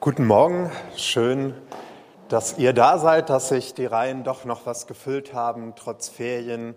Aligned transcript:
Guten 0.00 0.28
Morgen, 0.28 0.70
schön, 0.96 1.54
dass 2.28 2.56
ihr 2.56 2.72
da 2.72 2.98
seid, 2.98 3.30
dass 3.30 3.48
sich 3.48 3.74
die 3.74 3.84
Reihen 3.84 4.22
doch 4.22 4.44
noch 4.44 4.64
was 4.64 4.86
gefüllt 4.86 5.34
haben, 5.34 5.74
trotz 5.74 6.08
Ferien 6.08 6.76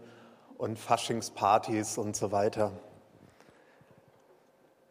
und 0.58 0.80
Faschingspartys 0.80 2.00
und 2.00 2.16
so 2.16 2.32
weiter. 2.32 2.72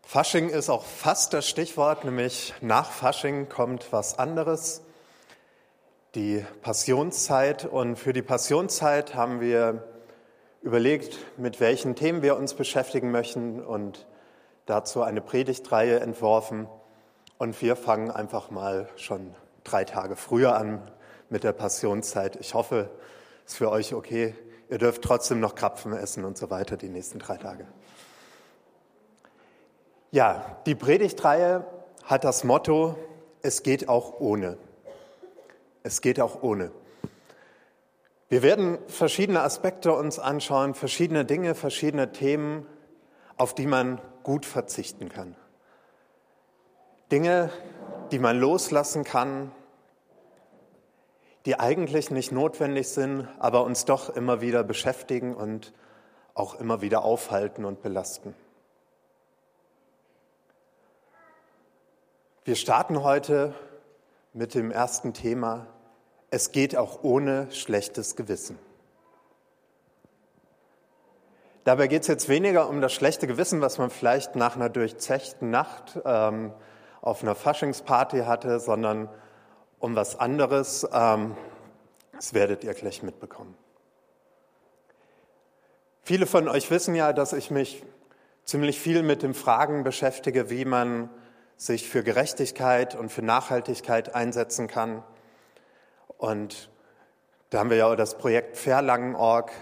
Fasching 0.06 0.48
ist 0.48 0.70
auch 0.70 0.84
fast 0.84 1.32
das 1.32 1.48
Stichwort, 1.48 2.04
nämlich 2.04 2.54
nach 2.60 2.92
Fasching 2.92 3.48
kommt 3.48 3.92
was 3.92 4.16
anderes, 4.20 4.82
die 6.14 6.46
Passionszeit. 6.62 7.64
Und 7.64 7.96
für 7.96 8.12
die 8.12 8.22
Passionszeit 8.22 9.16
haben 9.16 9.40
wir 9.40 9.88
überlegt, 10.62 11.18
mit 11.36 11.58
welchen 11.58 11.96
Themen 11.96 12.22
wir 12.22 12.36
uns 12.36 12.54
beschäftigen 12.54 13.10
möchten 13.10 13.60
und 13.60 14.06
dazu 14.66 15.02
eine 15.02 15.20
Predigtreihe 15.20 15.98
entworfen. 15.98 16.68
Und 17.40 17.62
wir 17.62 17.74
fangen 17.74 18.10
einfach 18.10 18.50
mal 18.50 18.86
schon 18.96 19.34
drei 19.64 19.84
Tage 19.84 20.14
früher 20.14 20.56
an 20.56 20.82
mit 21.30 21.42
der 21.42 21.54
Passionszeit. 21.54 22.36
Ich 22.36 22.52
hoffe, 22.52 22.90
es 23.46 23.52
ist 23.52 23.56
für 23.56 23.70
euch 23.70 23.94
okay. 23.94 24.34
Ihr 24.68 24.76
dürft 24.76 25.00
trotzdem 25.00 25.40
noch 25.40 25.54
Krapfen 25.54 25.94
essen 25.94 26.26
und 26.26 26.36
so 26.36 26.50
weiter 26.50 26.76
die 26.76 26.90
nächsten 26.90 27.18
drei 27.18 27.38
Tage. 27.38 27.66
Ja, 30.10 30.58
die 30.66 30.74
Predigtreihe 30.74 31.64
hat 32.04 32.24
das 32.24 32.44
Motto, 32.44 32.98
es 33.40 33.62
geht 33.62 33.88
auch 33.88 34.20
ohne. 34.20 34.58
Es 35.82 36.02
geht 36.02 36.20
auch 36.20 36.42
ohne. 36.42 36.72
Wir 38.28 38.42
werden 38.42 38.76
verschiedene 38.86 39.40
Aspekte 39.40 39.94
uns 39.94 40.18
anschauen, 40.18 40.74
verschiedene 40.74 41.24
Dinge, 41.24 41.54
verschiedene 41.54 42.12
Themen, 42.12 42.66
auf 43.38 43.54
die 43.54 43.66
man 43.66 43.98
gut 44.24 44.44
verzichten 44.44 45.08
kann. 45.08 45.36
Dinge, 47.10 47.50
die 48.12 48.18
man 48.18 48.38
loslassen 48.38 49.04
kann, 49.04 49.50
die 51.46 51.58
eigentlich 51.58 52.10
nicht 52.10 52.30
notwendig 52.30 52.88
sind, 52.88 53.28
aber 53.38 53.64
uns 53.64 53.84
doch 53.84 54.14
immer 54.14 54.40
wieder 54.40 54.62
beschäftigen 54.62 55.34
und 55.34 55.72
auch 56.34 56.60
immer 56.60 56.82
wieder 56.82 57.02
aufhalten 57.02 57.64
und 57.64 57.82
belasten. 57.82 58.34
Wir 62.44 62.56
starten 62.56 63.02
heute 63.02 63.54
mit 64.32 64.54
dem 64.54 64.70
ersten 64.70 65.12
Thema. 65.12 65.66
Es 66.30 66.52
geht 66.52 66.76
auch 66.76 67.02
ohne 67.02 67.50
schlechtes 67.50 68.16
Gewissen. 68.16 68.58
Dabei 71.64 71.88
geht 71.88 72.02
es 72.02 72.08
jetzt 72.08 72.28
weniger 72.28 72.68
um 72.68 72.80
das 72.80 72.92
schlechte 72.92 73.26
Gewissen, 73.26 73.60
was 73.60 73.78
man 73.78 73.90
vielleicht 73.90 74.36
nach 74.36 74.56
einer 74.56 74.68
durchzechten 74.68 75.50
Nacht 75.50 76.00
ähm, 76.04 76.52
auf 77.02 77.22
einer 77.22 77.34
Faschingsparty 77.34 78.20
hatte, 78.20 78.60
sondern 78.60 79.08
um 79.78 79.96
was 79.96 80.18
anderes. 80.18 80.86
Ähm, 80.92 81.36
das 82.12 82.34
werdet 82.34 82.64
ihr 82.64 82.74
gleich 82.74 83.02
mitbekommen. 83.02 83.56
Viele 86.02 86.26
von 86.26 86.48
euch 86.48 86.70
wissen 86.70 86.94
ja, 86.94 87.12
dass 87.12 87.32
ich 87.32 87.50
mich 87.50 87.82
ziemlich 88.44 88.80
viel 88.80 89.02
mit 89.02 89.22
den 89.22 89.34
Fragen 89.34 89.84
beschäftige, 89.84 90.50
wie 90.50 90.64
man 90.64 91.08
sich 91.56 91.88
für 91.88 92.02
Gerechtigkeit 92.02 92.94
und 92.94 93.10
für 93.10 93.22
Nachhaltigkeit 93.22 94.14
einsetzen 94.14 94.66
kann. 94.66 95.02
Und 96.18 96.70
da 97.50 97.60
haben 97.60 97.70
wir 97.70 97.76
ja 97.76 97.86
auch 97.86 97.96
das 97.96 98.18
Projekt 98.18 98.56
Verlangen.org. 98.56 99.52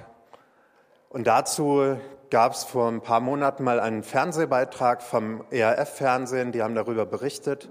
Und 1.10 1.26
dazu 1.26 1.98
gab 2.30 2.52
es 2.52 2.64
vor 2.64 2.88
ein 2.88 3.00
paar 3.00 3.20
Monaten 3.20 3.64
mal 3.64 3.80
einen 3.80 4.02
Fernsehbeitrag 4.02 5.02
vom 5.02 5.44
ERF-Fernsehen, 5.50 6.52
die 6.52 6.62
haben 6.62 6.74
darüber 6.74 7.06
berichtet 7.06 7.68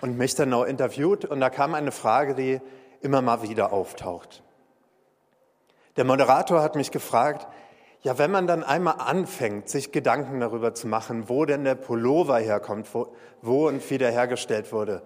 und 0.00 0.18
mich 0.18 0.34
dann 0.34 0.52
auch 0.52 0.64
interviewt. 0.64 1.24
Und 1.24 1.40
da 1.40 1.50
kam 1.50 1.74
eine 1.74 1.92
Frage, 1.92 2.34
die 2.34 2.60
immer 3.00 3.22
mal 3.22 3.42
wieder 3.42 3.72
auftaucht. 3.72 4.42
Der 5.96 6.04
Moderator 6.04 6.62
hat 6.62 6.74
mich 6.74 6.90
gefragt, 6.90 7.46
ja, 8.02 8.18
wenn 8.18 8.30
man 8.30 8.46
dann 8.46 8.62
einmal 8.62 8.96
anfängt, 8.98 9.68
sich 9.68 9.92
Gedanken 9.92 10.40
darüber 10.40 10.74
zu 10.74 10.86
machen, 10.86 11.28
wo 11.28 11.46
denn 11.46 11.64
der 11.64 11.74
Pullover 11.74 12.38
herkommt, 12.38 12.92
wo, 12.92 13.14
wo 13.40 13.68
und 13.68 13.88
wie 13.90 13.96
der 13.96 14.10
hergestellt 14.10 14.72
wurde, 14.72 15.02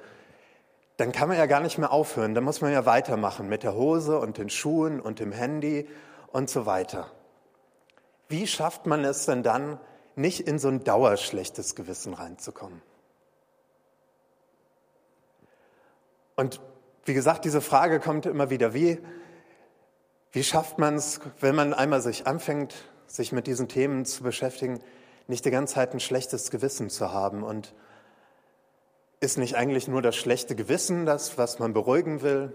dann 0.97 1.12
kann 1.12 1.28
man 1.28 1.38
ja 1.38 1.47
gar 1.47 1.60
nicht 1.60 1.78
mehr 1.78 1.92
aufhören. 1.92 2.34
Dann 2.34 2.42
muss 2.42 2.60
man 2.60 2.72
ja 2.72 2.86
weitermachen 2.86 3.48
mit 3.48 3.62
der 3.62 3.75
Hose 3.75 4.19
und 4.19 4.36
den 4.36 4.50
Schuhen 4.50 5.00
und 5.00 5.20
dem 5.20 5.30
Handy 5.30 5.88
und 6.32 6.50
so 6.50 6.66
weiter. 6.66 7.12
Wie 8.28 8.47
schafft 8.47 8.87
man 8.87 9.05
es 9.05 9.27
denn 9.27 9.43
dann, 9.43 9.81
nicht 10.15 10.41
in 10.41 10.59
so 10.59 10.69
ein 10.69 10.84
dauerschlechtes 10.84 11.75
Gewissen 11.75 12.12
reinzukommen? 12.12 12.83
Und 16.37 16.61
wie 17.05 17.15
gesagt, 17.15 17.44
diese 17.44 17.61
Frage 17.61 18.00
kommt 18.00 18.27
immer 18.27 18.50
wieder. 18.50 18.75
Wie, 18.75 19.00
wie 20.33 20.44
schafft 20.44 20.78
man 20.78 20.97
es, 20.97 21.21
wenn 21.41 21.55
man 21.55 21.72
einmal 21.72 22.00
sich 22.00 22.27
anfängt, 22.27 22.75
sich 23.06 23.33
mit 23.33 23.47
diesen 23.47 23.69
Themen 23.69 24.05
zu 24.05 24.22
beschäftigen, 24.22 24.81
nicht 25.27 25.45
die 25.45 25.50
ganze 25.50 25.75
Zeit 25.75 25.95
ein 25.95 26.00
schlechtes 26.00 26.50
Gewissen 26.50 26.91
zu 26.91 27.12
haben? 27.12 27.43
Und 27.43 27.75
ist 29.21 29.39
nicht 29.39 29.56
eigentlich 29.56 29.89
nur 29.89 30.03
das 30.03 30.16
schlechte 30.16 30.55
Gewissen 30.55 31.06
das, 31.06 31.39
was 31.39 31.59
man 31.59 31.72
beruhigen 31.72 32.22
will? 32.22 32.53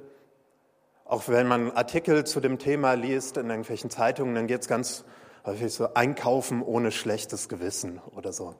Auch 1.05 1.27
wenn 1.27 1.47
man 1.47 1.71
Artikel 1.71 2.25
zu 2.25 2.39
dem 2.39 2.59
Thema 2.59 2.93
liest 2.93 3.37
in 3.37 3.49
irgendwelchen 3.49 3.89
Zeitungen, 3.89 4.35
dann 4.35 4.47
geht 4.47 4.61
es 4.61 4.67
ganz 4.67 5.03
häufig 5.45 5.73
so 5.73 5.93
einkaufen 5.93 6.61
ohne 6.61 6.91
schlechtes 6.91 7.49
Gewissen 7.49 7.99
oder 8.15 8.33
so. 8.33 8.55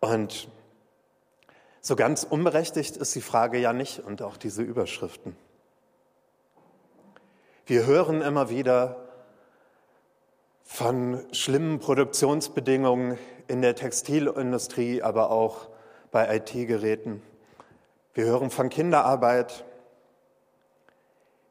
Und 0.00 0.48
so 1.80 1.96
ganz 1.96 2.24
unberechtigt 2.24 2.96
ist 2.96 3.14
die 3.14 3.20
Frage 3.20 3.58
ja 3.58 3.72
nicht 3.72 4.00
und 4.00 4.22
auch 4.22 4.36
diese 4.36 4.62
Überschriften. 4.62 5.36
Wir 7.66 7.86
hören 7.86 8.22
immer 8.22 8.50
wieder 8.50 9.08
von 10.64 11.24
schlimmen 11.32 11.78
Produktionsbedingungen 11.78 13.18
in 13.48 13.62
der 13.62 13.74
Textilindustrie, 13.74 15.02
aber 15.02 15.30
auch 15.30 15.68
bei 16.10 16.36
IT-Geräten. 16.36 17.22
Wir 18.14 18.24
hören 18.24 18.50
von 18.50 18.68
Kinderarbeit. 18.68 19.64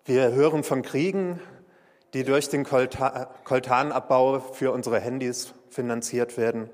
Wir 0.06 0.32
hören 0.32 0.64
von 0.64 0.82
Kriegen, 0.82 1.40
die 2.14 2.24
durch 2.24 2.50
den 2.50 2.64
Koltanabbau 2.64 4.40
für 4.40 4.72
unsere 4.72 5.00
Handys 5.00 5.54
finanziert 5.70 6.38
werden. 6.38 6.70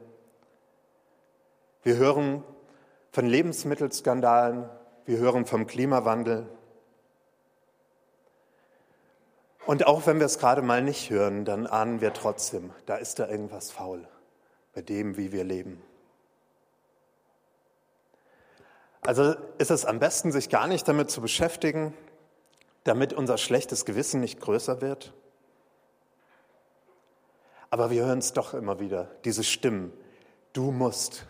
Wir 1.81 1.95
hören 1.95 2.44
von 3.11 3.25
Lebensmittelskandalen, 3.25 4.69
wir 5.05 5.17
hören 5.17 5.45
vom 5.45 5.66
Klimawandel. 5.66 6.45
Und 9.66 9.88
auch 9.88 10.05
wenn 10.07 10.19
wir 10.19 10.25
es 10.25 10.39
gerade 10.39 10.61
mal 10.61 10.83
nicht 10.83 11.09
hören, 11.09 11.45
dann 11.45 11.67
ahnen 11.67 12.01
wir 12.01 12.13
trotzdem, 12.13 12.72
da 12.85 12.97
ist 12.97 13.19
da 13.19 13.28
irgendwas 13.28 13.72
faul 13.72 14.05
bei 14.73 14.81
dem, 14.81 15.16
wie 15.16 15.31
wir 15.31 15.44
leben. 15.44 15.81
Also 19.01 19.35
ist 19.57 19.72
es 19.72 19.85
am 19.85 19.99
besten, 19.99 20.31
sich 20.31 20.49
gar 20.49 20.67
nicht 20.67 20.88
damit 20.88 21.09
zu 21.09 21.22
beschäftigen, 21.22 21.94
damit 22.83 23.13
unser 23.13 23.38
schlechtes 23.38 23.85
Gewissen 23.85 24.19
nicht 24.19 24.41
größer 24.41 24.81
wird. 24.81 25.13
Aber 27.69 27.91
wir 27.91 28.06
hören 28.06 28.19
es 28.19 28.34
doch 28.34 28.53
immer 28.53 28.80
wieder, 28.80 29.09
diese 29.25 29.44
Stimmen. 29.44 29.94
Du 30.53 30.72
musst, 30.72 31.25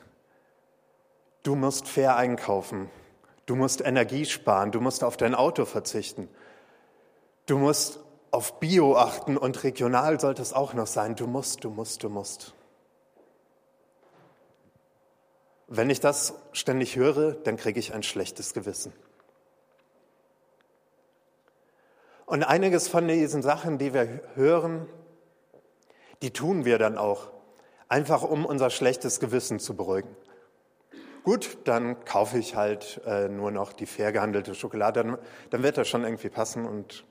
du 1.43 1.55
musst 1.55 1.87
fair 1.87 2.15
einkaufen, 2.15 2.89
du 3.45 3.55
musst 3.55 3.81
Energie 3.81 4.25
sparen, 4.25 4.71
du 4.71 4.79
musst 4.79 5.03
auf 5.03 5.17
dein 5.17 5.35
Auto 5.35 5.65
verzichten, 5.65 6.29
du 7.45 7.57
musst 7.57 7.99
auf 8.31 8.59
Bio 8.59 8.95
achten 8.95 9.37
und 9.37 9.63
regional 9.63 10.19
sollte 10.19 10.41
es 10.41 10.53
auch 10.53 10.73
noch 10.73 10.87
sein. 10.87 11.15
Du 11.15 11.27
musst, 11.27 11.63
du 11.63 11.69
musst, 11.69 12.03
du 12.03 12.09
musst. 12.09 12.53
Wenn 15.67 15.89
ich 15.89 15.99
das 15.99 16.33
ständig 16.51 16.95
höre, 16.95 17.33
dann 17.33 17.57
kriege 17.57 17.79
ich 17.79 17.93
ein 17.93 18.03
schlechtes 18.03 18.53
Gewissen. 18.53 18.93
Und 22.25 22.43
einiges 22.43 22.87
von 22.87 23.07
diesen 23.07 23.41
Sachen, 23.41 23.77
die 23.77 23.93
wir 23.93 24.21
hören, 24.35 24.87
die 26.21 26.31
tun 26.31 26.65
wir 26.65 26.77
dann 26.77 26.97
auch, 26.97 27.31
einfach 27.87 28.23
um 28.23 28.45
unser 28.45 28.69
schlechtes 28.69 29.19
Gewissen 29.19 29.59
zu 29.59 29.75
beruhigen. 29.75 30.15
Gut, 31.23 31.57
dann 31.65 32.05
kaufe 32.05 32.37
ich 32.37 32.55
halt 32.55 33.01
äh, 33.05 33.27
nur 33.27 33.51
noch 33.51 33.73
die 33.73 33.85
fair 33.85 34.11
gehandelte 34.11 34.55
Schokolade, 34.55 35.03
dann, 35.03 35.17
dann 35.49 35.63
wird 35.63 35.77
das 35.77 35.87
schon 35.87 36.03
irgendwie 36.03 36.29
passen 36.29 36.65
und 36.65 37.05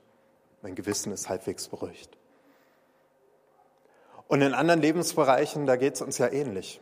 mein 0.61 0.75
Gewissen 0.75 1.11
ist 1.11 1.29
halbwegs 1.29 1.67
beruhigt. 1.67 2.17
Und 4.27 4.41
in 4.41 4.53
anderen 4.53 4.81
Lebensbereichen, 4.81 5.65
da 5.65 5.75
geht 5.75 5.95
es 5.95 6.01
uns 6.01 6.17
ja 6.17 6.27
ähnlich. 6.27 6.81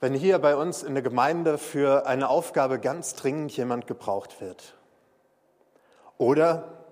Wenn 0.00 0.14
hier 0.14 0.38
bei 0.38 0.56
uns 0.56 0.82
in 0.82 0.94
der 0.94 1.02
Gemeinde 1.02 1.58
für 1.58 2.06
eine 2.06 2.28
Aufgabe 2.28 2.78
ganz 2.78 3.14
dringend 3.14 3.52
jemand 3.56 3.86
gebraucht 3.86 4.40
wird, 4.40 4.74
oder 6.18 6.84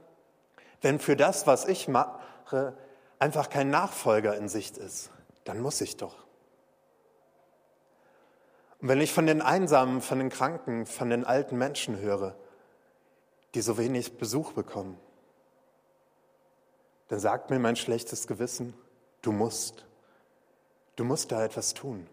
wenn 0.81 0.99
für 0.99 1.17
das, 1.17 1.47
was 1.47 1.67
ich 1.67 1.89
mache, 1.89 2.75
einfach 3.19 3.51
kein 3.51 3.71
Nachfolger 3.71 4.37
in 4.37 4.49
Sicht 4.49 4.79
ist, 4.79 5.11
dann 5.45 5.61
muss 5.61 5.81
ich 5.81 5.97
doch. 5.97 6.17
Und 8.81 8.89
wenn 8.89 9.01
ich 9.01 9.13
von 9.13 9.27
den 9.27 9.43
Einsamen, 9.43 10.01
von 10.01 10.19
den 10.19 10.29
Kranken, 10.29 10.87
von 10.87 11.11
den 11.11 11.25
alten 11.25 11.57
Menschen 11.59 11.99
höre, 11.99 12.37
die 13.55 13.61
so 13.61 13.77
wenig 13.77 14.19
Besuch 14.19 14.53
bekommen, 14.53 14.99
dann 17.09 17.19
sagt 17.19 17.51
mir 17.51 17.59
mein 17.59 17.77
schlechtes 17.77 18.27
Gewissen, 18.27 18.75
du 19.23 19.33
musst, 19.33 19.87
du 20.97 21.05
musst 21.05 21.33
da 21.33 21.45
etwas 21.45 21.75
tun. 21.75 22.07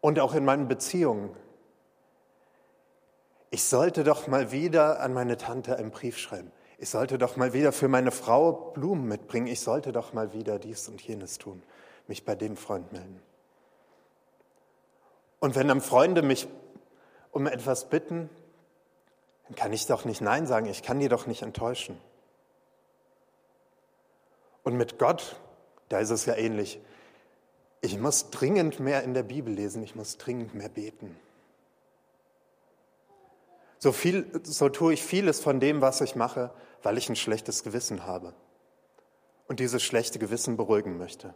Und 0.00 0.18
auch 0.18 0.34
in 0.34 0.44
meinen 0.44 0.68
Beziehungen. 0.68 1.36
Ich 3.50 3.64
sollte 3.64 4.04
doch 4.04 4.26
mal 4.26 4.52
wieder 4.52 5.00
an 5.00 5.12
meine 5.12 5.36
Tante 5.36 5.76
einen 5.76 5.90
Brief 5.90 6.18
schreiben. 6.18 6.52
Ich 6.78 6.90
sollte 6.90 7.18
doch 7.18 7.36
mal 7.36 7.52
wieder 7.52 7.72
für 7.72 7.88
meine 7.88 8.12
Frau 8.12 8.52
Blumen 8.52 9.08
mitbringen. 9.08 9.48
Ich 9.48 9.60
sollte 9.60 9.90
doch 9.90 10.12
mal 10.12 10.32
wieder 10.32 10.60
dies 10.60 10.88
und 10.88 11.00
jenes 11.00 11.38
tun. 11.38 11.62
Mich 12.06 12.24
bei 12.24 12.36
dem 12.36 12.56
Freund 12.56 12.92
melden. 12.92 13.20
Und 15.40 15.56
wenn 15.56 15.66
dann 15.66 15.80
Freunde 15.80 16.22
mich 16.22 16.48
um 17.32 17.46
etwas 17.48 17.90
bitten, 17.90 18.30
dann 19.46 19.56
kann 19.56 19.72
ich 19.72 19.86
doch 19.86 20.04
nicht 20.04 20.20
Nein 20.20 20.46
sagen. 20.46 20.66
Ich 20.66 20.82
kann 20.84 21.00
die 21.00 21.08
doch 21.08 21.26
nicht 21.26 21.42
enttäuschen. 21.42 22.00
Und 24.62 24.76
mit 24.76 24.98
Gott, 24.98 25.36
da 25.88 25.98
ist 25.98 26.10
es 26.10 26.26
ja 26.26 26.36
ähnlich. 26.36 26.80
Ich 27.80 27.98
muss 27.98 28.30
dringend 28.30 28.78
mehr 28.78 29.02
in 29.02 29.14
der 29.14 29.22
Bibel 29.22 29.52
lesen, 29.52 29.82
ich 29.82 29.94
muss 29.94 30.16
dringend 30.16 30.54
mehr 30.54 30.68
beten. 30.68 31.16
So, 33.78 33.92
viel, 33.92 34.40
so 34.42 34.68
tue 34.68 34.94
ich 34.94 35.02
vieles 35.02 35.40
von 35.40 35.60
dem, 35.60 35.80
was 35.80 36.00
ich 36.00 36.16
mache, 36.16 36.50
weil 36.82 36.98
ich 36.98 37.08
ein 37.08 37.16
schlechtes 37.16 37.62
Gewissen 37.62 38.06
habe 38.06 38.34
und 39.46 39.60
dieses 39.60 39.82
schlechte 39.82 40.18
Gewissen 40.18 40.56
beruhigen 40.56 40.98
möchte. 40.98 41.34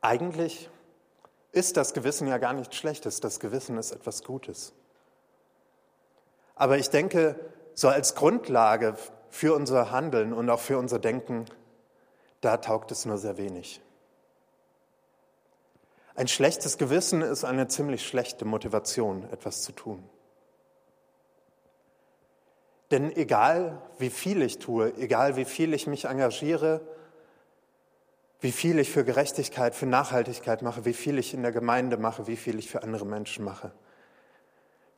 Eigentlich 0.00 0.70
ist 1.52 1.76
das 1.76 1.94
Gewissen 1.94 2.26
ja 2.28 2.38
gar 2.38 2.52
nichts 2.52 2.76
Schlechtes, 2.76 3.20
das 3.20 3.40
Gewissen 3.40 3.78
ist 3.78 3.92
etwas 3.92 4.24
Gutes. 4.24 4.72
Aber 6.54 6.78
ich 6.78 6.90
denke, 6.90 7.38
so 7.74 7.88
als 7.88 8.14
Grundlage 8.14 8.96
für 9.30 9.54
unser 9.54 9.90
Handeln 9.90 10.32
und 10.32 10.50
auch 10.50 10.60
für 10.60 10.78
unser 10.78 10.98
Denken, 10.98 11.46
da 12.40 12.58
taugt 12.58 12.90
es 12.92 13.04
nur 13.04 13.18
sehr 13.18 13.38
wenig. 13.38 13.80
Ein 16.14 16.28
schlechtes 16.28 16.76
Gewissen 16.76 17.22
ist 17.22 17.44
eine 17.44 17.68
ziemlich 17.68 18.06
schlechte 18.06 18.44
Motivation, 18.44 19.24
etwas 19.30 19.62
zu 19.62 19.72
tun. 19.72 20.02
Denn 22.92 23.10
egal 23.16 23.80
wie 23.98 24.10
viel 24.10 24.42
ich 24.42 24.58
tue, 24.58 24.94
egal 24.98 25.36
wie 25.36 25.46
viel 25.46 25.72
ich 25.72 25.86
mich 25.86 26.04
engagiere, 26.04 26.82
wie 28.40 28.52
viel 28.52 28.78
ich 28.78 28.90
für 28.90 29.02
Gerechtigkeit, 29.02 29.74
für 29.74 29.86
Nachhaltigkeit 29.86 30.60
mache, 30.60 30.84
wie 30.84 30.92
viel 30.92 31.18
ich 31.18 31.32
in 31.32 31.42
der 31.42 31.52
Gemeinde 31.52 31.96
mache, 31.96 32.26
wie 32.26 32.36
viel 32.36 32.58
ich 32.58 32.70
für 32.70 32.82
andere 32.82 33.06
Menschen 33.06 33.46
mache, 33.46 33.72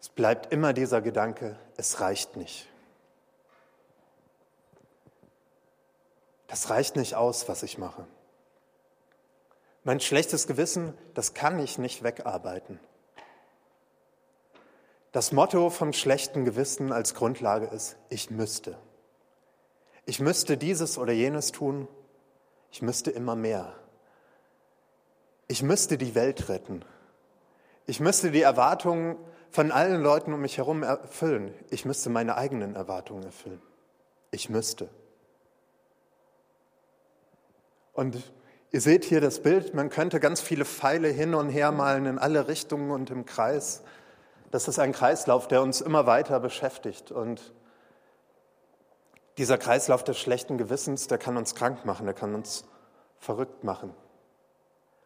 es 0.00 0.08
bleibt 0.08 0.52
immer 0.52 0.72
dieser 0.72 1.00
Gedanke, 1.00 1.56
es 1.76 2.00
reicht 2.00 2.36
nicht. 2.36 2.68
Das 6.48 6.70
reicht 6.70 6.96
nicht 6.96 7.14
aus, 7.14 7.48
was 7.48 7.62
ich 7.62 7.78
mache. 7.78 8.06
Mein 9.84 10.00
schlechtes 10.00 10.46
Gewissen, 10.46 10.94
das 11.14 11.32
kann 11.32 11.60
ich 11.60 11.78
nicht 11.78 12.02
wegarbeiten. 12.02 12.80
Das 15.14 15.30
Motto 15.30 15.70
vom 15.70 15.92
schlechten 15.92 16.44
Gewissen 16.44 16.90
als 16.90 17.14
Grundlage 17.14 17.66
ist, 17.66 17.96
ich 18.08 18.30
müsste. 18.32 18.76
Ich 20.06 20.18
müsste 20.18 20.56
dieses 20.56 20.98
oder 20.98 21.12
jenes 21.12 21.52
tun. 21.52 21.86
Ich 22.72 22.82
müsste 22.82 23.12
immer 23.12 23.36
mehr. 23.36 23.74
Ich 25.46 25.62
müsste 25.62 25.98
die 25.98 26.16
Welt 26.16 26.48
retten. 26.48 26.84
Ich 27.86 28.00
müsste 28.00 28.32
die 28.32 28.42
Erwartungen 28.42 29.16
von 29.52 29.70
allen 29.70 30.02
Leuten 30.02 30.32
um 30.32 30.40
mich 30.40 30.58
herum 30.58 30.82
erfüllen. 30.82 31.54
Ich 31.70 31.84
müsste 31.84 32.10
meine 32.10 32.36
eigenen 32.36 32.74
Erwartungen 32.74 33.22
erfüllen. 33.22 33.62
Ich 34.32 34.50
müsste. 34.50 34.88
Und 37.92 38.20
ihr 38.72 38.80
seht 38.80 39.04
hier 39.04 39.20
das 39.20 39.40
Bild, 39.40 39.74
man 39.74 39.90
könnte 39.90 40.18
ganz 40.18 40.40
viele 40.40 40.64
Pfeile 40.64 41.06
hin 41.06 41.36
und 41.36 41.50
her 41.50 41.70
malen 41.70 42.06
in 42.06 42.18
alle 42.18 42.48
Richtungen 42.48 42.90
und 42.90 43.10
im 43.10 43.24
Kreis. 43.24 43.84
Das 44.54 44.68
ist 44.68 44.78
ein 44.78 44.92
Kreislauf, 44.92 45.48
der 45.48 45.62
uns 45.62 45.80
immer 45.80 46.06
weiter 46.06 46.38
beschäftigt. 46.38 47.10
Und 47.10 47.52
dieser 49.36 49.58
Kreislauf 49.58 50.04
des 50.04 50.16
schlechten 50.16 50.58
Gewissens, 50.58 51.08
der 51.08 51.18
kann 51.18 51.36
uns 51.36 51.56
krank 51.56 51.84
machen, 51.84 52.06
der 52.06 52.14
kann 52.14 52.36
uns 52.36 52.64
verrückt 53.18 53.64
machen. 53.64 53.92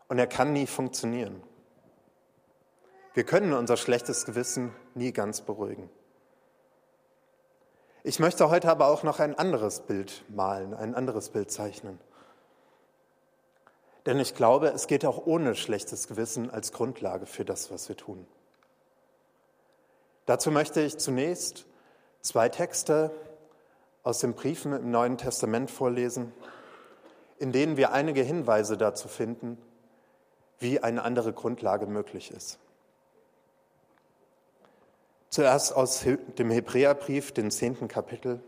Und 0.08 0.18
er 0.18 0.26
kann 0.26 0.52
nie 0.52 0.66
funktionieren. 0.66 1.42
Wir 3.14 3.24
können 3.24 3.54
unser 3.54 3.78
schlechtes 3.78 4.26
Gewissen 4.26 4.76
nie 4.92 5.14
ganz 5.14 5.40
beruhigen. 5.40 5.88
Ich 8.02 8.18
möchte 8.18 8.50
heute 8.50 8.68
aber 8.70 8.88
auch 8.88 9.02
noch 9.02 9.18
ein 9.18 9.34
anderes 9.34 9.80
Bild 9.80 10.26
malen, 10.28 10.74
ein 10.74 10.94
anderes 10.94 11.30
Bild 11.30 11.50
zeichnen. 11.50 11.98
Denn 14.04 14.20
ich 14.20 14.34
glaube, 14.34 14.68
es 14.68 14.88
geht 14.88 15.06
auch 15.06 15.24
ohne 15.24 15.54
schlechtes 15.54 16.06
Gewissen 16.06 16.50
als 16.50 16.70
Grundlage 16.70 17.24
für 17.24 17.46
das, 17.46 17.70
was 17.70 17.88
wir 17.88 17.96
tun. 17.96 18.26
Dazu 20.28 20.50
möchte 20.50 20.82
ich 20.82 20.98
zunächst 20.98 21.64
zwei 22.20 22.50
Texte 22.50 23.10
aus 24.02 24.18
den 24.18 24.34
Briefen 24.34 24.74
im 24.74 24.90
Neuen 24.90 25.16
Testament 25.16 25.70
vorlesen, 25.70 26.34
in 27.38 27.50
denen 27.50 27.78
wir 27.78 27.92
einige 27.92 28.20
Hinweise 28.20 28.76
dazu 28.76 29.08
finden, 29.08 29.56
wie 30.58 30.80
eine 30.80 31.02
andere 31.02 31.32
Grundlage 31.32 31.86
möglich 31.86 32.30
ist. 32.30 32.58
Zuerst 35.30 35.74
aus 35.74 36.04
dem 36.38 36.50
Hebräerbrief, 36.50 37.32
den 37.32 37.50
zehnten 37.50 37.88
Kapitel. 37.88 38.42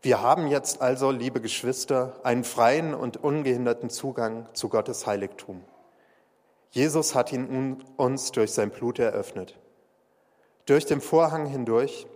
Wir 0.00 0.22
haben 0.22 0.46
jetzt 0.46 0.80
also, 0.80 1.10
liebe 1.10 1.42
Geschwister, 1.42 2.18
einen 2.22 2.44
freien 2.44 2.94
und 2.94 3.18
ungehinderten 3.18 3.90
Zugang 3.90 4.48
zu 4.54 4.70
Gottes 4.70 5.06
Heiligtum. 5.06 5.62
Jesus 6.70 7.14
hat 7.14 7.34
ihn 7.34 7.84
uns 7.98 8.32
durch 8.32 8.52
sein 8.52 8.70
Blut 8.70 8.98
eröffnet 8.98 9.58
durch 10.70 10.86
den 10.86 11.00
Vorhang 11.00 11.46
hindurch, 11.46 12.06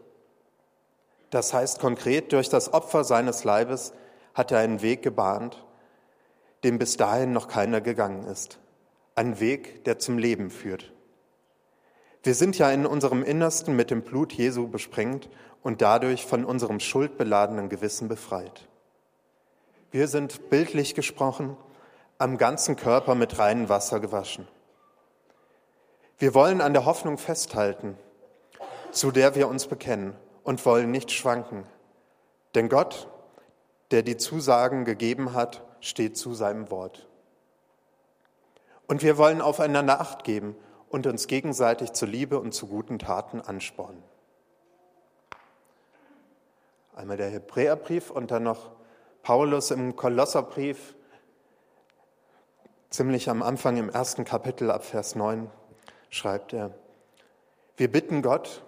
das 1.31 1.53
heißt 1.53 1.81
konkret 1.81 2.33
durch 2.33 2.49
das 2.49 2.73
Opfer 2.73 3.03
seines 3.03 3.43
Leibes, 3.43 3.93
hat 4.33 4.53
er 4.53 4.61
einen 4.61 4.81
Weg 4.81 5.03
gebahnt, 5.03 5.65
den 6.62 6.79
bis 6.79 6.97
dahin 6.97 7.33
noch 7.33 7.49
keiner 7.49 7.81
gegangen 7.81 8.25
ist. 8.29 8.61
Ein 9.17 9.41
Weg, 9.41 9.85
der 9.87 9.99
zum 9.99 10.19
Leben 10.19 10.51
führt. 10.51 10.93
Wir 12.23 12.35
sind 12.35 12.57
ja 12.57 12.71
in 12.71 12.87
unserem 12.87 13.25
Innersten 13.25 13.75
mit 13.75 13.90
dem 13.90 14.02
Blut 14.02 14.33
Jesu 14.33 14.69
besprengt 14.69 15.28
und 15.64 15.83
dadurch 15.83 16.25
von 16.25 16.45
unserem 16.45 16.78
schuldbeladenen 16.78 17.69
Gewissen 17.69 18.07
befreit. 18.07 18.69
Wir 19.90 20.07
sind 20.07 20.49
bildlich 20.49 20.95
gesprochen 20.95 21.57
am 22.19 22.38
ganzen 22.38 22.76
Körper 22.76 23.17
mit 23.17 23.37
reinem 23.37 23.69
Wasser 23.69 23.99
gewaschen. 23.99 24.47
Wir 26.19 26.35
wollen 26.35 26.61
an 26.61 26.73
der 26.73 26.85
Hoffnung 26.85 27.19
festhalten, 27.19 27.99
zu 28.95 29.11
der 29.11 29.35
wir 29.35 29.49
uns 29.49 29.67
bekennen 29.67 30.17
und 30.43 30.65
wollen 30.65 30.91
nicht 30.91 31.11
schwanken. 31.11 31.67
Denn 32.55 32.69
Gott, 32.69 33.09
der 33.91 34.03
die 34.03 34.17
Zusagen 34.17 34.85
gegeben 34.85 35.35
hat, 35.35 35.63
steht 35.81 36.17
zu 36.17 36.35
seinem 36.35 36.71
Wort. 36.71 37.09
Und 38.87 39.03
wir 39.03 39.19
wollen 39.19 39.41
aufeinander 39.41 40.01
Acht 40.01 40.25
geben 40.25 40.57
und 40.89 41.07
uns 41.07 41.27
gegenseitig 41.27 41.93
zur 41.93 42.09
Liebe 42.09 42.39
und 42.39 42.53
zu 42.53 42.67
guten 42.67 42.99
Taten 42.99 43.41
anspornen. 43.41 44.03
Einmal 46.95 47.17
der 47.17 47.31
Hebräerbrief 47.31 48.11
und 48.11 48.31
dann 48.31 48.45
noch 48.45 48.71
Paulus 49.23 49.73
im 49.73 49.97
Kolosserbrief, 49.97 50.95
ziemlich 52.91 53.29
am 53.29 53.43
Anfang 53.43 53.77
im 53.77 53.89
ersten 53.89 54.25
Kapitel 54.25 54.71
ab 54.71 54.85
Vers 54.85 55.17
9, 55.17 55.51
schreibt 56.11 56.53
er, 56.53 56.71
wir 57.77 57.91
bitten 57.91 58.23
Gott, 58.23 58.63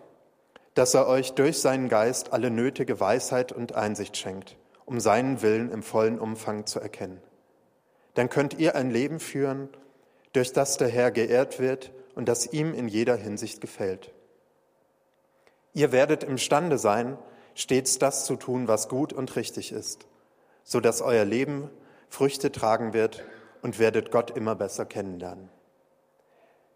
dass 0.77 0.93
er 0.93 1.09
euch 1.09 1.33
durch 1.33 1.59
seinen 1.59 1.89
Geist 1.89 2.35
alle 2.35 2.51
nötige 2.51 3.01
Weisheit 3.01 3.51
und 3.51 3.75
Einsicht 3.75 4.15
schenkt, 4.19 4.59
um 4.85 5.01
seinen 5.01 5.41
Willen 5.41 5.73
im 5.73 5.83
vollen 5.83 6.19
Umfang 6.19 6.67
zu 6.67 6.81
erkennen. 6.81 7.23
Dann 8.13 8.29
könnt 8.29 8.59
ihr 8.59 8.77
ein 8.77 8.91
Leben 8.91 9.19
führen, 9.19 9.71
durch 10.35 10.53
das 10.53 10.77
der 10.77 10.89
Herr 10.89 11.11
geehrt 11.11 11.59
wird 11.61 11.93
und 12.15 12.29
das 12.29 12.53
ihm 12.53 12.75
in 12.75 12.89
jeder 12.89 13.17
Hinsicht 13.17 13.63
gefällt. 13.63 14.13
Ihr 15.73 15.93
werdet 15.93 16.25
imstande 16.25 16.77
sein, 16.77 17.17
stets 17.55 17.99
das 17.99 18.27
zu 18.27 18.37
tun, 18.37 18.69
was 18.69 18.91
gut 18.91 19.15
und 19.15 19.35
richtig 19.35 19.73
ist, 19.73 20.07
so 20.63 20.81
dass 20.81 21.01
euer 21.01 21.25
Leben 21.25 21.71
Früchte 22.11 22.53
tragen 22.53 22.93
wird 22.93 23.25
und 23.63 23.79
werdet 23.79 24.11
Gott 24.11 24.31
immer 24.31 24.55
besser 24.55 24.85
kennenlernen. 24.85 25.49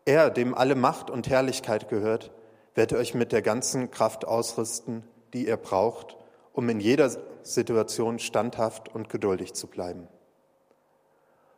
Er, 0.06 0.30
dem 0.30 0.54
alle 0.54 0.74
Macht 0.74 1.10
und 1.10 1.28
Herrlichkeit 1.28 1.90
gehört, 1.90 2.30
werdet 2.74 2.98
euch 2.98 3.14
mit 3.14 3.32
der 3.32 3.42
ganzen 3.42 3.90
Kraft 3.90 4.26
ausrüsten, 4.26 5.04
die 5.32 5.46
ihr 5.46 5.56
braucht, 5.56 6.16
um 6.52 6.68
in 6.68 6.80
jeder 6.80 7.10
Situation 7.42 8.18
standhaft 8.18 8.88
und 8.88 9.08
geduldig 9.08 9.54
zu 9.54 9.66
bleiben. 9.66 10.08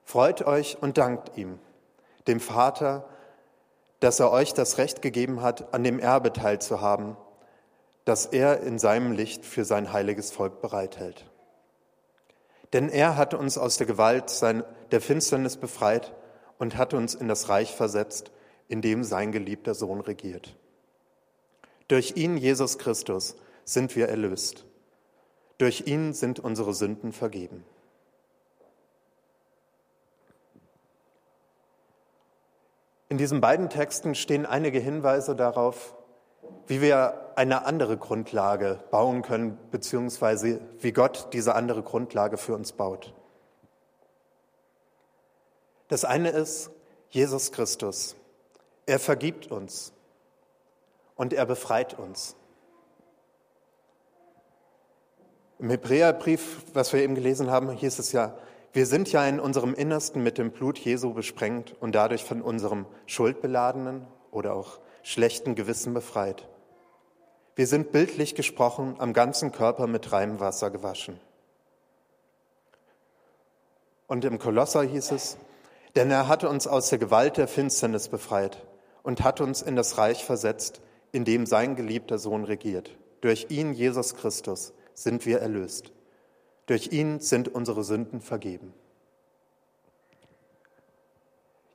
Freut 0.05 0.43
euch 0.47 0.79
und 0.81 0.99
dankt 0.99 1.37
ihm, 1.37 1.59
dem 2.27 2.41
Vater, 2.41 3.09
dass 4.01 4.21
er 4.21 4.33
euch 4.33 4.53
das 4.53 4.79
Recht 4.79 5.01
gegeben 5.01 5.43
hat, 5.43 5.73
an 5.73 5.85
dem 5.85 5.99
Erbe 5.99 6.33
teilzuhaben, 6.33 7.17
das 8.05 8.27
er 8.27 8.61
in 8.61 8.79
seinem 8.79 9.13
Licht 9.13 9.45
für 9.45 9.65
sein 9.65 9.93
heiliges 9.93 10.33
Volk 10.33 10.61
bereithält. 10.61 11.25
Denn 12.73 12.89
er 12.89 13.17
hat 13.17 13.35
uns 13.35 13.59
aus 13.59 13.77
der 13.77 13.87
Gewalt 13.87 14.33
der 14.43 15.01
Finsternis 15.01 15.57
befreit 15.57 16.15
und 16.59 16.77
hat 16.77 16.95
uns 16.95 17.15
in 17.15 17.29
das 17.29 17.49
Reich 17.49 17.75
versetzt, 17.75 18.33
in 18.69 18.83
dem 18.83 19.05
sein 19.05 19.31
geliebter 19.31 19.75
Sohn 19.75 20.01
regiert. 20.01 20.57
Durch 21.89 22.17
ihn, 22.17 22.37
Jesus 22.37 22.79
Christus, 22.79 23.37
sind 23.65 23.95
wir 23.97 24.09
erlöst. 24.09 24.65
Durch 25.59 25.87
ihn 25.87 26.13
sind 26.13 26.41
unsere 26.41 26.75
Sünden 26.75 27.13
vergeben. 27.13 27.65
In 33.09 33.19
diesen 33.19 33.41
beiden 33.41 33.69
Texten 33.69 34.15
stehen 34.15 34.47
einige 34.47 34.79
Hinweise 34.79 35.37
darauf, 35.37 35.95
wie 36.67 36.81
wir 36.81 37.33
eine 37.37 37.67
andere 37.67 37.99
Grundlage 37.99 38.83
bauen 38.91 39.23
können, 39.23 39.59
beziehungsweise 39.71 40.61
wie 40.81 40.93
Gott 40.93 41.29
diese 41.33 41.55
andere 41.55 41.83
Grundlage 41.83 42.39
für 42.39 42.55
uns 42.55 42.73
baut. 42.73 43.13
Das 45.89 46.07
eine 46.07 46.31
ist 46.31 46.71
Jesus 47.11 47.53
Christus. 47.53 48.17
Er 48.87 48.99
vergibt 48.99 49.51
uns 49.51 49.93
und 51.23 51.33
er 51.33 51.47
befreit 51.47 51.97
uns. 51.97 52.35
Im 55.61 55.71
Hebräerbrief, 55.71 56.65
was 56.75 56.93
wir 56.93 57.01
eben 57.01 57.15
gelesen 57.15 57.49
haben, 57.49 57.71
hieß 57.71 58.01
es 58.01 58.11
ja, 58.11 58.37
wir 58.73 58.87
sind 58.87 59.13
ja 59.13 59.25
in 59.29 59.39
unserem 59.39 59.73
Innersten 59.73 60.25
mit 60.25 60.37
dem 60.37 60.51
Blut 60.51 60.81
Jesu 60.81 61.15
besprengt 61.15 61.81
und 61.81 61.95
dadurch 61.95 62.25
von 62.25 62.43
unserem 62.43 62.87
schuldbeladenen 63.07 64.05
oder 64.33 64.57
auch 64.57 64.81
schlechten 65.05 65.55
Gewissen 65.55 65.95
befreit. 65.95 66.49
Wir 67.55 67.69
sind 67.69 67.93
bildlich 67.93 68.35
gesprochen 68.35 68.97
am 68.99 69.13
ganzen 69.13 69.53
Körper 69.53 69.87
mit 69.87 70.11
reinem 70.11 70.41
Wasser 70.41 70.73
gewaschen. 70.73 71.21
Und 74.09 74.25
im 74.25 74.41
Kolosser 74.41 74.83
hieß 74.83 75.13
es, 75.13 75.37
denn 75.95 76.11
er 76.11 76.27
hat 76.27 76.43
uns 76.43 76.67
aus 76.67 76.89
der 76.89 76.99
Gewalt 76.99 77.37
der 77.37 77.47
Finsternis 77.47 78.09
befreit 78.09 78.67
und 79.05 79.23
hat 79.23 79.41
uns 79.41 79.63
in 79.63 79.77
das 79.77 79.99
Reich 79.99 80.25
versetzt, 80.25 80.81
in 81.13 81.25
dem 81.25 81.47
sein 81.47 81.77
geliebter 81.77 82.19
Sohn 82.19 82.45
regiert. 82.45 82.97
Durch 83.21 83.47
ihn, 83.51 83.75
Jesus 83.75 84.15
Christus, 84.17 84.73
sind 84.95 85.25
wir 85.27 85.39
erlöst. 85.39 85.93
Durch 86.67 86.93
ihn 86.93 87.21
sind 87.21 87.49
unsere 87.55 87.85
Sünden 87.85 88.21
vergeben. 88.21 88.73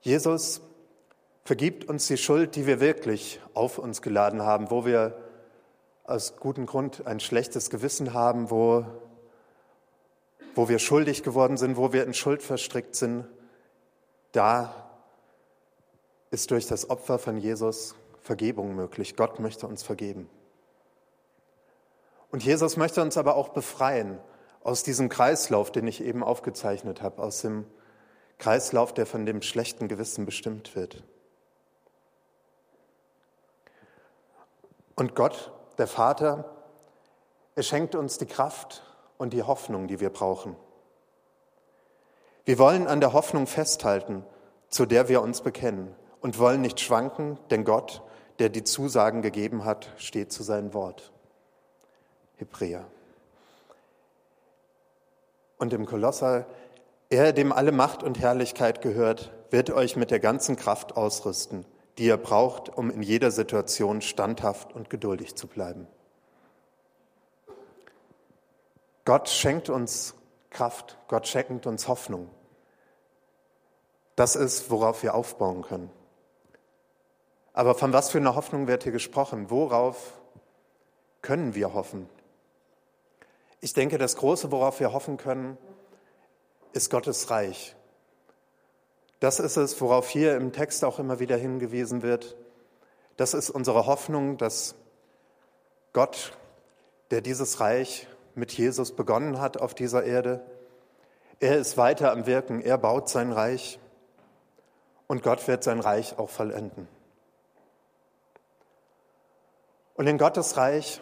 Jesus 0.02 0.62
vergibt 1.44 1.86
uns 1.86 2.08
die 2.08 2.18
Schuld, 2.18 2.56
die 2.56 2.66
wir 2.66 2.80
wirklich 2.80 3.40
auf 3.54 3.78
uns 3.78 4.02
geladen 4.02 4.42
haben, 4.42 4.72
wo 4.72 4.86
wir 4.86 5.18
aus 6.04 6.38
gutem 6.38 6.66
Grund 6.66 7.06
ein 7.06 7.20
schlechtes 7.20 7.70
Gewissen 7.70 8.14
haben, 8.14 8.50
wo, 8.50 8.86
wo 10.56 10.70
wir 10.70 10.80
schuldig 10.80 11.24
geworden 11.24 11.58
sind, 11.58 11.78
wo 11.78 11.94
wir 11.94 12.06
in 12.06 12.14
Schuld 12.14 12.42
verstrickt 12.42 12.96
sind. 12.96 13.26
Da 14.32 14.74
ist 16.32 16.50
durch 16.52 16.68
das 16.68 16.90
Opfer 16.90 17.20
von 17.20 17.38
Jesus 17.38 17.96
Vergebung 18.28 18.76
möglich. 18.76 19.16
Gott 19.16 19.40
möchte 19.40 19.68
uns 19.68 19.84
vergeben. 19.84 20.30
Und 22.30 22.44
Jesus 22.44 22.76
möchte 22.76 23.02
uns 23.02 23.18
aber 23.18 23.38
auch 23.38 23.50
befreien 23.50 24.20
aus 24.64 24.84
diesem 24.84 25.08
Kreislauf, 25.08 25.72
den 25.72 25.88
ich 25.88 26.04
eben 26.04 26.26
aufgezeichnet 26.26 27.02
habe, 27.02 27.24
aus 27.24 27.42
dem 27.42 27.66
Kreislauf, 28.38 28.94
der 28.94 29.06
von 29.06 29.26
dem 29.26 29.42
schlechten 29.42 29.88
Gewissen 29.88 30.26
bestimmt 30.26 30.76
wird. 30.76 31.06
Und 34.96 35.16
Gott, 35.16 35.54
der 35.78 35.88
Vater, 35.88 36.54
er 37.56 37.64
schenkt 37.64 37.96
uns 37.96 38.18
die 38.18 38.26
Kraft 38.26 38.84
und 39.18 39.32
die 39.32 39.44
Hoffnung, 39.44 39.88
die 39.88 40.02
wir 40.02 40.10
brauchen. 40.10 40.58
Wir 42.44 42.60
wollen 42.60 42.88
an 42.88 43.00
der 43.00 43.14
Hoffnung 43.14 43.48
festhalten, 43.48 44.26
zu 44.68 44.86
der 44.86 45.08
wir 45.08 45.22
uns 45.22 45.42
bekennen 45.42 45.96
und 46.20 46.40
wollen 46.40 46.60
nicht 46.60 46.82
schwanken, 46.82 47.40
denn 47.52 47.64
Gott, 47.64 48.02
der 48.40 48.50
die 48.50 48.64
Zusagen 48.64 49.22
gegeben 49.22 49.66
hat, 49.66 49.92
steht 49.98 50.32
zu 50.32 50.44
seinem 50.44 50.74
Wort. 50.74 51.12
Hebräer. 52.38 52.86
Und 55.58 55.74
im 55.74 55.86
Kolosser, 55.86 56.46
er, 57.10 57.34
dem 57.34 57.52
alle 57.52 57.72
Macht 57.72 58.04
und 58.04 58.20
Herrlichkeit 58.20 58.82
gehört, 58.82 59.32
wird 59.50 59.72
euch 59.72 59.96
mit 59.96 60.12
der 60.12 60.20
ganzen 60.20 60.56
Kraft 60.56 60.96
ausrüsten, 60.96 61.66
die 61.98 62.06
ihr 62.06 62.18
braucht, 62.18 62.70
um 62.70 62.92
in 62.92 63.02
jeder 63.02 63.32
Situation 63.32 64.02
standhaft 64.02 64.74
und 64.74 64.90
geduldig 64.90 65.36
zu 65.36 65.48
bleiben. 65.48 65.88
Gott 69.06 69.30
schenkt 69.30 69.70
uns 69.70 70.14
Kraft, 70.50 70.98
Gott 71.08 71.28
schenkt 71.28 71.66
uns 71.66 71.88
Hoffnung. 71.88 72.30
Das 74.16 74.36
ist, 74.36 74.70
worauf 74.70 75.02
wir 75.02 75.16
aufbauen 75.16 75.62
können. 75.62 75.90
Aber 77.58 77.74
von 77.74 77.92
was 77.92 78.12
für 78.12 78.20
einer 78.20 78.36
Hoffnung 78.36 78.68
wird 78.68 78.84
hier 78.84 78.92
gesprochen? 78.92 79.50
Worauf 79.50 80.14
können 81.24 81.56
wir 81.56 81.74
hoffen? 81.74 82.08
Ich 83.62 83.74
denke, 83.74 83.98
das 83.98 84.16
Große, 84.16 84.52
worauf 84.52 84.80
wir 84.80 84.94
hoffen 84.94 85.18
können, 85.18 85.58
ist 86.74 86.92
Gottes 86.92 87.32
Reich. 87.32 87.76
Das 89.20 89.40
ist 89.40 89.58
es, 89.58 89.82
worauf 89.82 90.08
hier 90.08 90.36
im 90.36 90.54
Text 90.54 90.86
auch 90.86 91.00
immer 91.00 91.18
wieder 91.18 91.36
hingewiesen 91.36 92.04
wird. 92.04 92.36
Das 93.16 93.34
ist 93.34 93.50
unsere 93.50 93.88
Hoffnung, 93.88 94.38
dass 94.38 94.76
Gott, 95.94 96.38
der 97.10 97.22
dieses 97.22 97.60
Reich 97.60 98.08
mit 98.36 98.52
Jesus 98.52 98.92
begonnen 98.92 99.42
hat 99.42 99.58
auf 99.58 99.74
dieser 99.74 100.04
Erde, 100.04 100.46
er 101.40 101.58
ist 101.58 101.76
weiter 101.76 102.12
am 102.12 102.28
Wirken, 102.28 102.62
er 102.62 102.78
baut 102.78 103.10
sein 103.10 103.32
Reich 103.32 103.80
und 105.08 105.24
Gott 105.24 105.48
wird 105.48 105.64
sein 105.64 105.80
Reich 105.80 106.20
auch 106.20 106.30
vollenden. 106.30 106.88
Und 109.98 110.08
in 110.08 110.18
Gottes 110.18 110.56
Reich, 110.58 111.02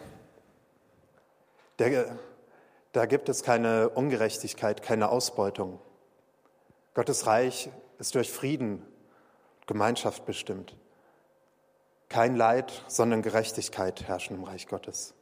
der 1.78 2.18
da 2.92 3.04
gibt 3.04 3.28
es 3.28 3.42
keine 3.42 3.90
Ungerechtigkeit, 3.90 4.82
keine 4.82 5.10
Ausbeutung. 5.10 5.78
Gottes 6.94 7.26
Reich 7.26 7.68
ist 7.98 8.14
durch 8.14 8.32
Frieden, 8.32 8.82
Gemeinschaft 9.66 10.24
bestimmt. 10.24 10.74
Kein 12.08 12.36
Leid, 12.36 12.84
sondern 12.88 13.20
Gerechtigkeit 13.20 14.08
herrschen 14.08 14.36
im 14.36 14.44
Reich 14.44 14.66
Gottes. 14.66 15.12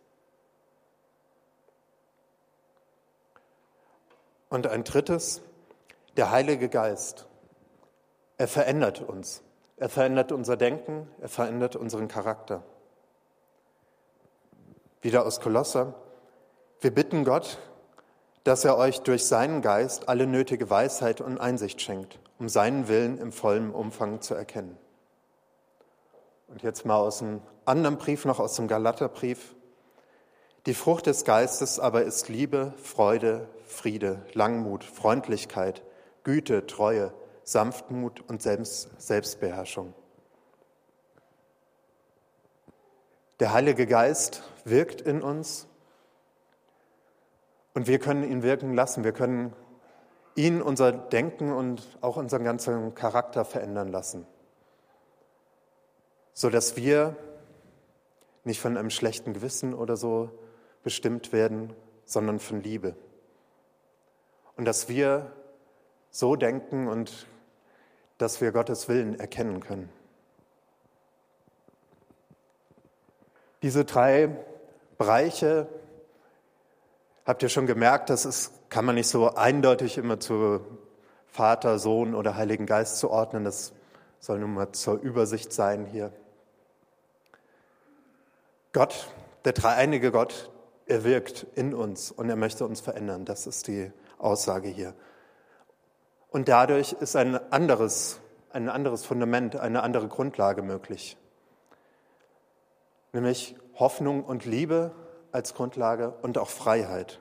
Und 4.50 4.68
ein 4.68 4.84
drittes, 4.84 5.42
der 6.16 6.30
Heilige 6.30 6.68
Geist. 6.68 7.26
Er 8.38 8.46
verändert 8.46 9.00
uns. 9.00 9.42
Er 9.78 9.88
verändert 9.88 10.30
unser 10.30 10.56
Denken, 10.56 11.10
er 11.20 11.28
verändert 11.28 11.74
unseren 11.74 12.06
Charakter. 12.06 12.62
Wieder 15.04 15.26
aus 15.26 15.38
Kolosser. 15.38 15.92
Wir 16.80 16.90
bitten 16.90 17.26
Gott, 17.26 17.58
dass 18.42 18.64
er 18.64 18.78
euch 18.78 19.00
durch 19.00 19.26
seinen 19.26 19.60
Geist 19.60 20.08
alle 20.08 20.26
nötige 20.26 20.70
Weisheit 20.70 21.20
und 21.20 21.36
Einsicht 21.36 21.82
schenkt, 21.82 22.18
um 22.38 22.48
seinen 22.48 22.88
Willen 22.88 23.18
im 23.18 23.30
vollen 23.30 23.70
Umfang 23.70 24.22
zu 24.22 24.34
erkennen. 24.34 24.78
Und 26.48 26.62
jetzt 26.62 26.86
mal 26.86 26.96
aus 26.96 27.20
einem 27.20 27.42
anderen 27.66 27.98
Brief, 27.98 28.24
noch 28.24 28.40
aus 28.40 28.54
dem 28.56 28.66
Galaterbrief. 28.66 29.54
Die 30.64 30.72
Frucht 30.72 31.04
des 31.04 31.26
Geistes 31.26 31.78
aber 31.78 32.04
ist 32.04 32.30
Liebe, 32.30 32.72
Freude, 32.82 33.46
Friede, 33.66 34.24
Langmut, 34.32 34.84
Freundlichkeit, 34.84 35.82
Güte, 36.22 36.66
Treue, 36.66 37.12
Sanftmut 37.42 38.24
und 38.26 38.40
Selbst 38.40 38.88
Selbstbeherrschung. 38.96 39.92
Der 43.40 43.52
Heilige 43.52 43.86
Geist 43.86 44.44
wirkt 44.64 45.00
in 45.00 45.20
uns 45.20 45.66
und 47.74 47.88
wir 47.88 47.98
können 47.98 48.22
ihn 48.22 48.44
wirken 48.44 48.74
lassen. 48.74 49.02
Wir 49.02 49.12
können 49.12 49.52
ihn, 50.36 50.62
unser 50.62 50.92
Denken 50.92 51.52
und 51.52 51.82
auch 52.00 52.16
unseren 52.16 52.44
ganzen 52.44 52.94
Charakter 52.94 53.44
verändern 53.44 53.88
lassen, 53.88 54.24
sodass 56.32 56.76
wir 56.76 57.16
nicht 58.44 58.60
von 58.60 58.76
einem 58.76 58.90
schlechten 58.90 59.32
Gewissen 59.32 59.74
oder 59.74 59.96
so 59.96 60.30
bestimmt 60.84 61.32
werden, 61.32 61.72
sondern 62.04 62.38
von 62.38 62.62
Liebe. 62.62 62.94
Und 64.56 64.64
dass 64.64 64.88
wir 64.88 65.32
so 66.10 66.36
denken 66.36 66.86
und 66.86 67.26
dass 68.18 68.40
wir 68.40 68.52
Gottes 68.52 68.88
Willen 68.88 69.18
erkennen 69.18 69.58
können. 69.58 69.88
Diese 73.64 73.84
drei 73.84 74.30
Bereiche 74.96 75.66
Habt 77.24 77.42
ihr 77.42 77.48
schon 77.48 77.66
gemerkt, 77.66 78.10
das 78.10 78.26
ist, 78.26 78.52
kann 78.68 78.84
man 78.84 78.96
nicht 78.96 79.08
so 79.08 79.34
eindeutig 79.34 79.96
immer 79.96 80.20
zu 80.20 80.60
Vater, 81.26 81.78
Sohn 81.78 82.14
oder 82.14 82.36
Heiligen 82.36 82.66
Geist 82.66 82.98
zu 82.98 83.10
ordnen. 83.10 83.44
Das 83.44 83.72
soll 84.20 84.40
nun 84.40 84.52
mal 84.52 84.72
zur 84.72 85.00
Übersicht 85.00 85.50
sein 85.50 85.86
hier. 85.86 86.12
Gott, 88.74 89.08
der 89.46 89.52
dreieinige 89.52 90.12
Gott, 90.12 90.50
er 90.86 91.02
wirkt 91.04 91.46
in 91.54 91.72
uns 91.72 92.10
und 92.10 92.28
er 92.28 92.36
möchte 92.36 92.66
uns 92.66 92.82
verändern. 92.82 93.24
Das 93.24 93.46
ist 93.46 93.68
die 93.68 93.90
Aussage 94.18 94.68
hier. 94.68 94.92
Und 96.28 96.48
dadurch 96.48 96.92
ist 96.92 97.16
ein 97.16 97.36
anderes, 97.52 98.20
ein 98.50 98.68
anderes 98.68 99.06
Fundament, 99.06 99.56
eine 99.56 99.82
andere 99.82 100.08
Grundlage 100.08 100.60
möglich. 100.60 101.16
Nämlich 103.14 103.56
Hoffnung 103.76 104.24
und 104.24 104.44
Liebe 104.44 104.92
als 105.32 105.54
Grundlage 105.54 106.10
und 106.20 106.36
auch 106.36 106.50
Freiheit. 106.50 107.20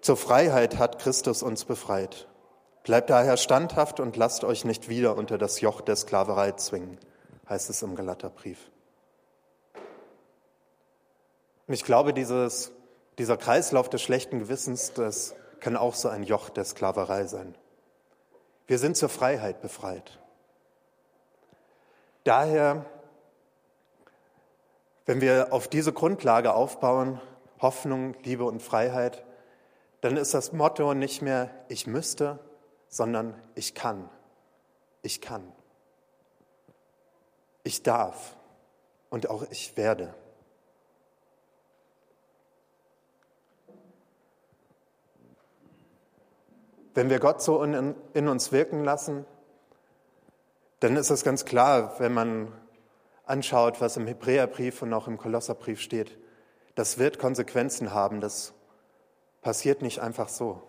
Zur 0.00 0.16
Freiheit 0.16 0.78
hat 0.78 0.98
Christus 1.00 1.42
uns 1.42 1.64
befreit. 1.64 2.28
Bleibt 2.84 3.10
daher 3.10 3.36
standhaft 3.36 4.00
und 4.00 4.16
lasst 4.16 4.44
euch 4.44 4.64
nicht 4.64 4.88
wieder 4.88 5.16
unter 5.16 5.36
das 5.38 5.60
Joch 5.60 5.80
der 5.80 5.96
Sklaverei 5.96 6.52
zwingen, 6.52 6.98
heißt 7.48 7.68
es 7.68 7.82
im 7.82 7.96
Galaterbrief. 7.96 8.70
Und 11.66 11.74
ich 11.74 11.84
glaube, 11.84 12.14
dieses, 12.14 12.72
dieser 13.18 13.36
Kreislauf 13.36 13.90
des 13.90 14.00
schlechten 14.00 14.38
Gewissens, 14.38 14.94
das 14.94 15.34
kann 15.60 15.76
auch 15.76 15.94
so 15.94 16.08
ein 16.08 16.22
Joch 16.22 16.48
der 16.48 16.64
Sklaverei 16.64 17.26
sein. 17.26 17.56
Wir 18.68 18.78
sind 18.78 18.96
zur 18.96 19.08
Freiheit 19.08 19.60
befreit. 19.60 20.18
Daher, 22.22 22.86
wenn 25.08 25.22
wir 25.22 25.54
auf 25.54 25.68
diese 25.68 25.94
Grundlage 25.94 26.52
aufbauen, 26.52 27.18
Hoffnung, 27.62 28.14
Liebe 28.24 28.44
und 28.44 28.62
Freiheit, 28.62 29.24
dann 30.02 30.18
ist 30.18 30.34
das 30.34 30.52
Motto 30.52 30.92
nicht 30.92 31.22
mehr 31.22 31.48
ich 31.68 31.86
müsste, 31.86 32.38
sondern 32.88 33.34
ich 33.54 33.74
kann. 33.74 34.10
Ich 35.00 35.22
kann. 35.22 35.50
Ich 37.64 37.82
darf 37.82 38.36
und 39.08 39.30
auch 39.30 39.44
ich 39.50 39.78
werde. 39.78 40.14
Wenn 46.92 47.08
wir 47.08 47.18
Gott 47.18 47.40
so 47.40 47.62
in, 47.62 47.94
in 48.12 48.28
uns 48.28 48.52
wirken 48.52 48.84
lassen, 48.84 49.24
dann 50.80 50.96
ist 50.96 51.08
es 51.08 51.24
ganz 51.24 51.46
klar, 51.46 51.98
wenn 51.98 52.12
man 52.12 52.52
anschaut, 53.28 53.80
was 53.80 53.96
im 53.96 54.06
Hebräerbrief 54.06 54.82
und 54.82 54.92
auch 54.92 55.06
im 55.06 55.18
Kolosserbrief 55.18 55.80
steht, 55.80 56.18
das 56.74 56.98
wird 56.98 57.18
Konsequenzen 57.18 57.92
haben, 57.92 58.20
das 58.20 58.52
passiert 59.42 59.82
nicht 59.82 60.00
einfach 60.00 60.28
so. 60.28 60.62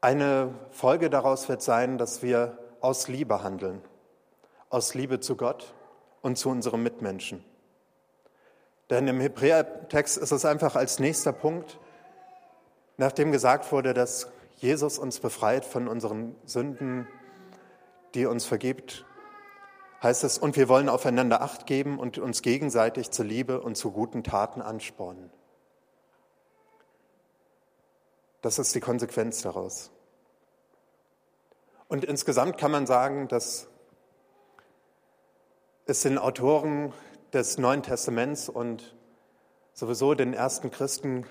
Eine 0.00 0.54
Folge 0.70 1.10
daraus 1.10 1.48
wird 1.48 1.62
sein, 1.62 1.98
dass 1.98 2.22
wir 2.22 2.58
aus 2.80 3.08
Liebe 3.08 3.42
handeln, 3.42 3.80
aus 4.68 4.94
Liebe 4.94 5.20
zu 5.20 5.36
Gott 5.36 5.74
und 6.22 6.36
zu 6.36 6.48
unseren 6.50 6.82
Mitmenschen. 6.82 7.44
Denn 8.90 9.06
im 9.06 9.20
Hebräertext 9.20 10.18
ist 10.18 10.32
es 10.32 10.44
einfach 10.44 10.76
als 10.76 10.98
nächster 10.98 11.32
Punkt 11.32 11.78
Nachdem 13.02 13.32
gesagt 13.32 13.72
wurde, 13.72 13.94
dass 13.94 14.28
Jesus 14.58 14.98
uns 14.98 15.18
befreit 15.18 15.64
von 15.64 15.88
unseren 15.88 16.36
Sünden, 16.44 17.08
die 18.14 18.26
uns 18.26 18.44
vergibt, 18.44 19.04
heißt 20.02 20.24
es, 20.24 20.38
und 20.38 20.56
wir 20.56 20.68
wollen 20.68 20.88
aufeinander 20.88 21.42
Acht 21.42 21.66
geben 21.66 21.98
und 21.98 22.18
uns 22.18 22.42
gegenseitig 22.42 23.10
zur 23.10 23.24
Liebe 23.24 23.60
und 23.60 23.76
zu 23.76 23.92
guten 23.92 24.24
Taten 24.24 24.60
anspornen. 24.60 25.30
Das 28.40 28.58
ist 28.58 28.74
die 28.74 28.80
Konsequenz 28.80 29.42
daraus. 29.42 29.90
Und 31.88 32.04
insgesamt 32.04 32.58
kann 32.58 32.70
man 32.70 32.86
sagen, 32.86 33.28
dass 33.28 33.68
es 35.86 36.02
den 36.02 36.18
Autoren 36.18 36.92
des 37.32 37.58
Neuen 37.58 37.82
Testaments 37.82 38.48
und 38.48 38.96
sowieso 39.74 40.14
den 40.14 40.34
ersten 40.34 40.70
Christen 40.70 41.26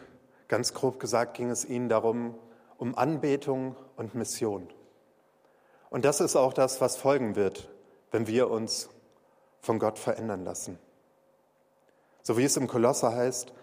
Ganz 0.52 0.74
grob 0.74 1.00
gesagt 1.00 1.38
ging 1.38 1.50
es 1.50 1.64
ihnen 1.64 1.88
darum, 1.88 2.36
um 2.78 2.94
Anbetung 2.98 3.78
und 3.96 4.16
Mission. 4.16 4.68
Und 5.90 6.04
das 6.04 6.20
ist 6.20 6.36
auch 6.36 6.52
das, 6.52 6.82
was 6.82 6.98
folgen 6.98 7.38
wird, 7.38 7.70
wenn 8.12 8.28
wir 8.28 8.50
uns 8.50 8.90
von 9.62 9.80
Gott 9.80 9.98
verändern 9.98 10.44
lassen. 10.44 10.78
So 12.24 12.38
wie 12.38 12.44
es 12.44 12.58
im 12.58 12.68
Kolosser 12.68 13.16
heißt, 13.16 13.54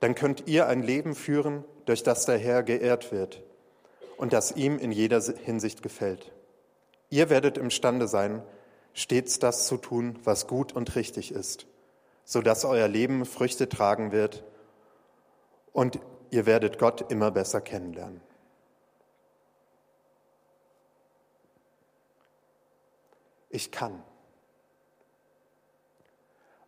dann 0.00 0.14
könnt 0.14 0.48
ihr 0.48 0.66
ein 0.66 0.82
Leben 0.82 1.14
führen, 1.14 1.64
durch 1.84 2.02
das 2.02 2.24
der 2.24 2.38
Herr 2.38 2.62
geehrt 2.62 3.12
wird 3.12 3.42
und 4.16 4.32
das 4.32 4.52
ihm 4.52 4.78
in 4.78 4.92
jeder 4.92 5.20
Hinsicht 5.20 5.82
gefällt. 5.82 6.32
Ihr 7.10 7.30
werdet 7.30 7.58
imstande 7.58 8.06
sein, 8.06 8.42
stets 8.94 9.38
das 9.38 9.66
zu 9.66 9.76
tun, 9.76 10.18
was 10.24 10.46
gut 10.46 10.72
und 10.72 10.94
richtig 10.94 11.32
ist, 11.32 11.66
sodass 12.24 12.64
euer 12.64 12.88
Leben 12.88 13.26
Früchte 13.26 13.68
tragen 13.68 14.12
wird 14.12 14.44
und 15.72 15.98
ihr 16.30 16.46
werdet 16.46 16.78
Gott 16.78 17.10
immer 17.10 17.30
besser 17.30 17.60
kennenlernen. 17.60 18.20
Ich 23.50 23.70
kann. 23.70 24.02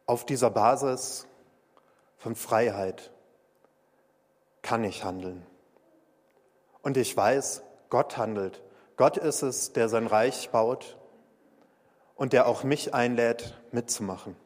Auf 0.05 0.27
dieser 0.27 0.51
Basis 0.51 1.27
von 2.19 2.35
Freiheit 2.35 3.11
kann 4.61 4.85
ich 4.85 5.05
handeln. 5.05 5.47
Und 6.83 6.97
ich 6.97 7.17
weiß, 7.17 7.63
Gott 7.89 8.17
handelt. 8.17 8.63
Gott 8.97 9.17
ist 9.17 9.43
es, 9.43 9.73
der 9.73 9.89
sein 9.89 10.07
Reich 10.07 10.51
baut 10.51 10.99
und 12.17 12.33
der 12.33 12.47
auch 12.47 12.65
mich 12.65 12.95
einlädt, 12.95 13.59
mitzumachen. 13.71 14.37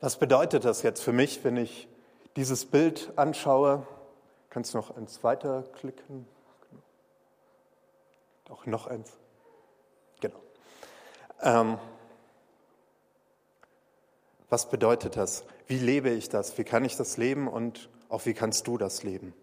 Was 0.00 0.16
bedeutet 0.16 0.64
das 0.66 0.82
jetzt 0.82 1.02
für 1.02 1.12
mich, 1.12 1.44
wenn 1.44 1.56
ich 1.56 1.88
dieses 2.36 2.66
Bild 2.66 3.12
anschaue? 3.16 3.86
Kannst 4.50 4.74
du 4.74 4.78
noch 4.78 4.96
eins 4.96 5.24
weiter 5.24 5.62
klicken? 5.72 6.26
Doch, 8.44 8.66
noch 8.66 8.86
eins. 8.86 9.10
Genau. 10.20 10.40
Ähm, 11.40 11.78
was 14.48 14.68
bedeutet 14.68 15.16
das? 15.16 15.44
Wie 15.66 15.78
lebe 15.78 16.10
ich 16.10 16.28
das? 16.28 16.56
Wie 16.58 16.64
kann 16.64 16.84
ich 16.84 16.96
das 16.96 17.16
leben 17.16 17.48
und 17.48 17.88
auch 18.08 18.26
wie 18.26 18.34
kannst 18.34 18.66
du 18.66 18.78
das 18.78 19.02
leben? 19.02 19.34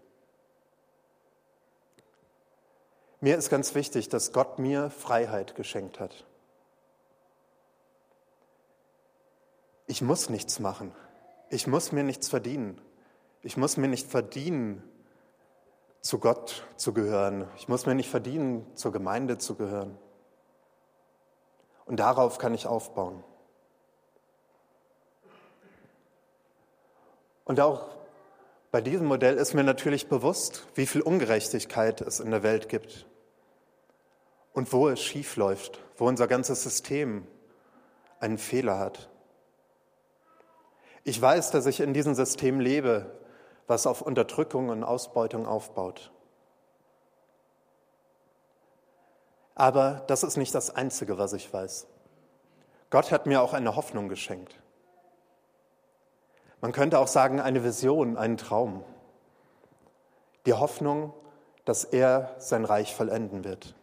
Mir 3.20 3.38
ist 3.38 3.50
ganz 3.50 3.76
wichtig, 3.76 4.10
dass 4.10 4.34
Gott 4.34 4.58
mir 4.58 4.90
Freiheit 4.90 5.56
geschenkt 5.56 6.00
hat. 6.00 6.26
ich 9.92 10.02
muss 10.02 10.30
nichts 10.30 10.60
machen. 10.60 10.94
Ich 11.50 11.68
muss 11.68 11.92
mir 11.92 12.04
nichts 12.04 12.30
verdienen. 12.30 12.80
Ich 13.44 13.58
muss 13.58 13.76
mir 13.76 13.90
nicht 13.90 14.10
verdienen, 14.10 14.82
zu 16.02 16.20
Gott 16.20 16.64
zu 16.76 16.94
gehören. 16.94 17.48
Ich 17.56 17.68
muss 17.68 17.86
mir 17.86 17.96
nicht 17.96 18.10
verdienen, 18.10 18.66
zur 18.76 18.92
Gemeinde 18.92 19.38
zu 19.38 19.56
gehören. 19.56 19.98
Und 21.86 22.00
darauf 22.00 22.38
kann 22.38 22.54
ich 22.54 22.68
aufbauen. 22.68 23.24
Und 27.46 27.60
auch 27.60 27.90
bei 28.72 28.82
diesem 28.82 29.08
Modell 29.08 29.36
ist 29.36 29.54
mir 29.54 29.64
natürlich 29.64 30.08
bewusst, 30.08 30.66
wie 30.76 30.86
viel 30.86 31.02
Ungerechtigkeit 31.02 32.02
es 32.02 32.20
in 32.20 32.32
der 32.32 32.44
Welt 32.44 32.70
gibt 32.70 33.06
und 34.54 34.72
wo 34.72 34.88
es 34.88 35.02
schief 35.02 35.36
läuft, 35.36 35.82
wo 35.98 36.08
unser 36.08 36.28
ganzes 36.28 36.64
System 36.64 37.28
einen 38.20 38.38
Fehler 38.38 38.80
hat. 38.80 39.10
Ich 41.04 41.22
weiß, 41.22 41.52
dass 41.52 41.66
ich 41.66 41.82
in 41.82 41.94
diesem 41.94 42.14
System 42.14 42.60
lebe, 42.60 43.12
was 43.68 43.88
auf 43.88 44.02
Unterdrückung 44.02 44.70
und 44.70 44.84
Ausbeutung 44.84 45.46
aufbaut. 45.46 46.12
Aber 49.56 50.04
das 50.08 50.24
ist 50.24 50.38
nicht 50.38 50.56
das 50.56 50.76
Einzige, 50.76 51.18
was 51.18 51.34
ich 51.34 51.52
weiß. 51.54 51.88
Gott 52.90 53.12
hat 53.12 53.26
mir 53.26 53.42
auch 53.42 53.54
eine 53.54 53.76
Hoffnung 53.76 54.10
geschenkt. 54.10 54.56
Man 56.62 56.72
könnte 56.72 57.00
auch 57.00 57.08
sagen, 57.08 57.40
eine 57.40 57.64
Vision, 57.64 58.18
einen 58.18 58.38
Traum. 58.38 58.84
Die 60.46 60.54
Hoffnung, 60.54 61.14
dass 61.66 61.84
er 61.84 62.36
sein 62.38 62.66
Reich 62.66 62.96
vollenden 62.96 63.44
wird. 63.44 63.76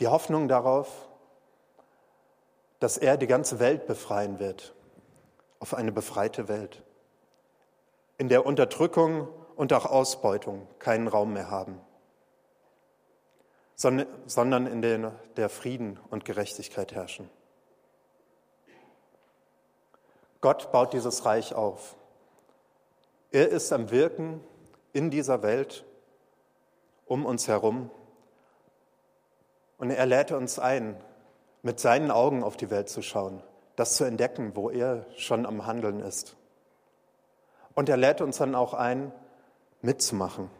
Die 0.00 0.08
Hoffnung 0.08 0.48
darauf, 0.48 1.08
dass 2.80 2.96
er 2.96 3.16
die 3.16 3.26
ganze 3.26 3.58
Welt 3.58 3.86
befreien 3.86 4.38
wird 4.38 4.74
auf 5.60 5.74
eine 5.74 5.92
befreite 5.92 6.48
Welt, 6.48 6.82
in 8.18 8.28
der 8.28 8.44
Unterdrückung 8.44 9.28
und 9.56 9.72
auch 9.72 9.86
Ausbeutung 9.86 10.66
keinen 10.78 11.08
Raum 11.08 11.32
mehr 11.32 11.50
haben, 11.50 11.80
sondern 13.74 14.66
in 14.66 14.82
der 15.36 15.48
Frieden 15.48 15.98
und 16.10 16.24
Gerechtigkeit 16.24 16.92
herrschen. 16.92 17.30
Gott 20.40 20.70
baut 20.70 20.92
dieses 20.92 21.24
Reich 21.24 21.54
auf. 21.54 21.96
Er 23.30 23.48
ist 23.48 23.72
am 23.72 23.90
Wirken 23.90 24.40
in 24.92 25.10
dieser 25.10 25.42
Welt 25.42 25.84
um 27.06 27.26
uns 27.26 27.48
herum. 27.48 27.90
Und 29.78 29.90
er 29.90 30.06
lädt 30.06 30.32
uns 30.32 30.58
ein, 30.58 30.96
mit 31.62 31.80
seinen 31.80 32.10
Augen 32.10 32.42
auf 32.42 32.56
die 32.56 32.70
Welt 32.70 32.88
zu 32.88 33.02
schauen, 33.02 33.42
das 33.76 33.96
zu 33.96 34.04
entdecken, 34.04 34.52
wo 34.54 34.70
er 34.70 35.06
schon 35.16 35.46
am 35.46 35.66
Handeln 35.66 36.00
ist. 36.00 36.36
Und 37.78 37.88
er 37.88 37.96
lädt 37.96 38.20
uns 38.20 38.38
dann 38.38 38.56
auch 38.56 38.74
ein, 38.74 39.12
mitzumachen. 39.82 40.50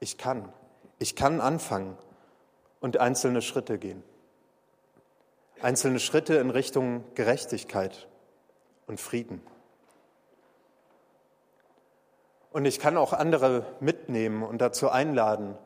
Ich 0.00 0.18
kann, 0.18 0.52
ich 0.98 1.14
kann 1.14 1.40
anfangen 1.40 1.96
und 2.80 2.96
einzelne 2.96 3.40
Schritte 3.40 3.78
gehen. 3.78 4.02
Einzelne 5.62 6.00
Schritte 6.00 6.34
in 6.34 6.50
Richtung 6.50 7.04
Gerechtigkeit 7.14 8.08
und 8.88 9.00
Frieden. 9.00 9.40
Und 12.50 12.64
ich 12.64 12.80
kann 12.80 12.96
auch 12.96 13.12
andere 13.12 13.64
mitnehmen 13.78 14.42
und 14.42 14.58
dazu 14.60 14.90
einladen, 14.90 15.56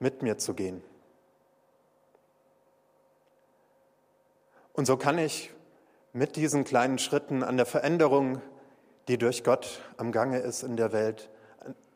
mit 0.00 0.22
mir 0.22 0.38
zu 0.38 0.54
gehen. 0.54 0.82
Und 4.72 4.86
so 4.86 4.96
kann 4.96 5.18
ich 5.18 5.52
mit 6.12 6.34
diesen 6.34 6.64
kleinen 6.64 6.98
Schritten 6.98 7.44
an 7.44 7.56
der 7.56 7.66
Veränderung, 7.66 8.42
die 9.08 9.18
durch 9.18 9.44
Gott 9.44 9.80
am 9.96 10.12
Gange 10.12 10.38
ist 10.38 10.62
in 10.62 10.76
der 10.76 10.92
Welt, 10.92 11.30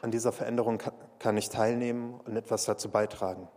an 0.01 0.11
dieser 0.11 0.33
Veränderung 0.33 0.83
kann 1.19 1.37
ich 1.37 1.49
teilnehmen 1.49 2.21
und 2.25 2.37
etwas 2.37 2.65
dazu 2.65 2.91
beitragen. 2.91 3.49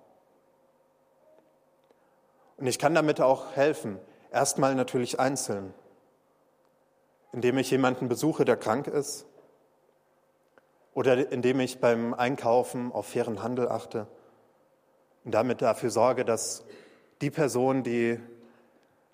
Und 2.58 2.68
ich 2.68 2.80
kann 2.80 2.94
damit 2.94 3.22
auch 3.22 3.56
helfen, 3.56 4.00
erstmal 4.32 4.76
natürlich 4.76 5.20
einzeln, 5.20 5.74
indem 7.32 7.58
ich 7.58 7.72
jemanden 7.72 8.08
besuche, 8.08 8.46
der 8.46 8.58
krank 8.58 8.88
ist, 8.88 9.26
oder 10.94 11.32
indem 11.32 11.60
ich 11.60 11.80
beim 11.80 12.14
Einkaufen 12.14 12.92
auf 12.92 13.08
fairen 13.08 13.42
Handel 13.42 13.70
achte 13.70 14.08
und 15.24 15.34
damit 15.34 15.62
dafür 15.62 15.90
sorge, 15.90 16.26
dass 16.26 16.66
die 17.22 17.32
Person, 17.32 17.84
die 17.84 18.20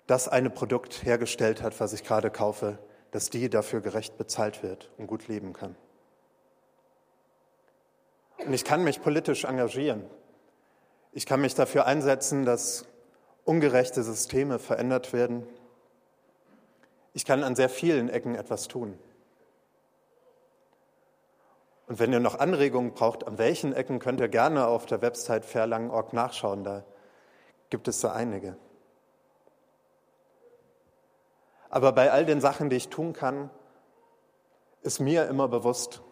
das 0.06 0.26
eine 0.26 0.50
Produkt 0.50 1.04
hergestellt 1.04 1.62
hat, 1.62 1.78
was 1.80 1.92
ich 1.92 2.02
gerade 2.02 2.30
kaufe, 2.30 2.78
dass 3.10 3.30
die 3.30 3.48
dafür 3.48 3.80
gerecht 3.80 4.18
bezahlt 4.18 4.62
wird 4.62 4.90
und 4.98 5.06
gut 5.06 5.28
leben 5.28 5.52
kann. 5.52 5.76
Und 8.38 8.52
ich 8.52 8.64
kann 8.64 8.84
mich 8.84 9.02
politisch 9.02 9.44
engagieren. 9.44 10.04
Ich 11.12 11.26
kann 11.26 11.40
mich 11.40 11.54
dafür 11.54 11.86
einsetzen, 11.86 12.44
dass 12.44 12.86
ungerechte 13.44 14.02
Systeme 14.02 14.58
verändert 14.58 15.12
werden. 15.12 15.46
Ich 17.14 17.24
kann 17.24 17.42
an 17.42 17.56
sehr 17.56 17.68
vielen 17.68 18.08
Ecken 18.08 18.34
etwas 18.34 18.68
tun. 18.68 18.98
Und 21.88 21.98
wenn 21.98 22.12
ihr 22.12 22.20
noch 22.20 22.38
Anregungen 22.38 22.92
braucht, 22.92 23.26
an 23.26 23.38
welchen 23.38 23.72
Ecken, 23.72 23.98
könnt 23.98 24.20
ihr 24.20 24.28
gerne 24.28 24.66
auf 24.66 24.84
der 24.84 25.00
Website 25.00 25.46
fairlang.org 25.46 26.12
nachschauen. 26.12 26.62
Da 26.62 26.84
gibt 27.70 27.88
es 27.88 28.00
da 28.00 28.12
einige. 28.12 28.56
Aber 31.70 31.92
bei 31.92 32.10
all 32.10 32.24
den 32.24 32.40
Sachen, 32.40 32.70
die 32.70 32.76
ich 32.76 32.88
tun 32.88 33.12
kann, 33.12 33.50
ist 34.82 35.00
mir 35.00 35.26
immer 35.26 35.48
bewusst, 35.48 36.02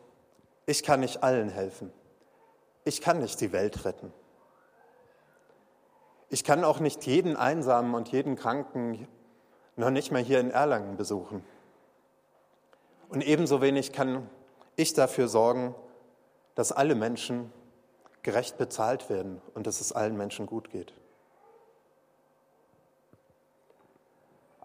ich 0.66 0.82
kann 0.82 1.00
nicht 1.00 1.22
allen 1.22 1.48
helfen. 1.48 1.92
Ich 2.84 3.00
kann 3.00 3.18
nicht 3.18 3.40
die 3.40 3.52
Welt 3.52 3.84
retten. 3.84 4.12
Ich 6.28 6.44
kann 6.44 6.64
auch 6.64 6.80
nicht 6.80 7.06
jeden 7.06 7.36
Einsamen 7.36 7.94
und 7.94 8.08
jeden 8.08 8.36
Kranken 8.36 9.06
noch 9.76 9.90
nicht 9.90 10.10
mal 10.10 10.22
hier 10.22 10.40
in 10.40 10.50
Erlangen 10.50 10.96
besuchen. 10.96 11.44
Und 13.08 13.24
ebenso 13.24 13.60
wenig 13.60 13.92
kann 13.92 14.28
ich 14.74 14.92
dafür 14.94 15.28
sorgen, 15.28 15.74
dass 16.54 16.72
alle 16.72 16.94
Menschen 16.94 17.52
gerecht 18.22 18.58
bezahlt 18.58 19.08
werden 19.08 19.40
und 19.54 19.66
dass 19.66 19.80
es 19.80 19.92
allen 19.92 20.16
Menschen 20.16 20.46
gut 20.46 20.70
geht. 20.70 20.92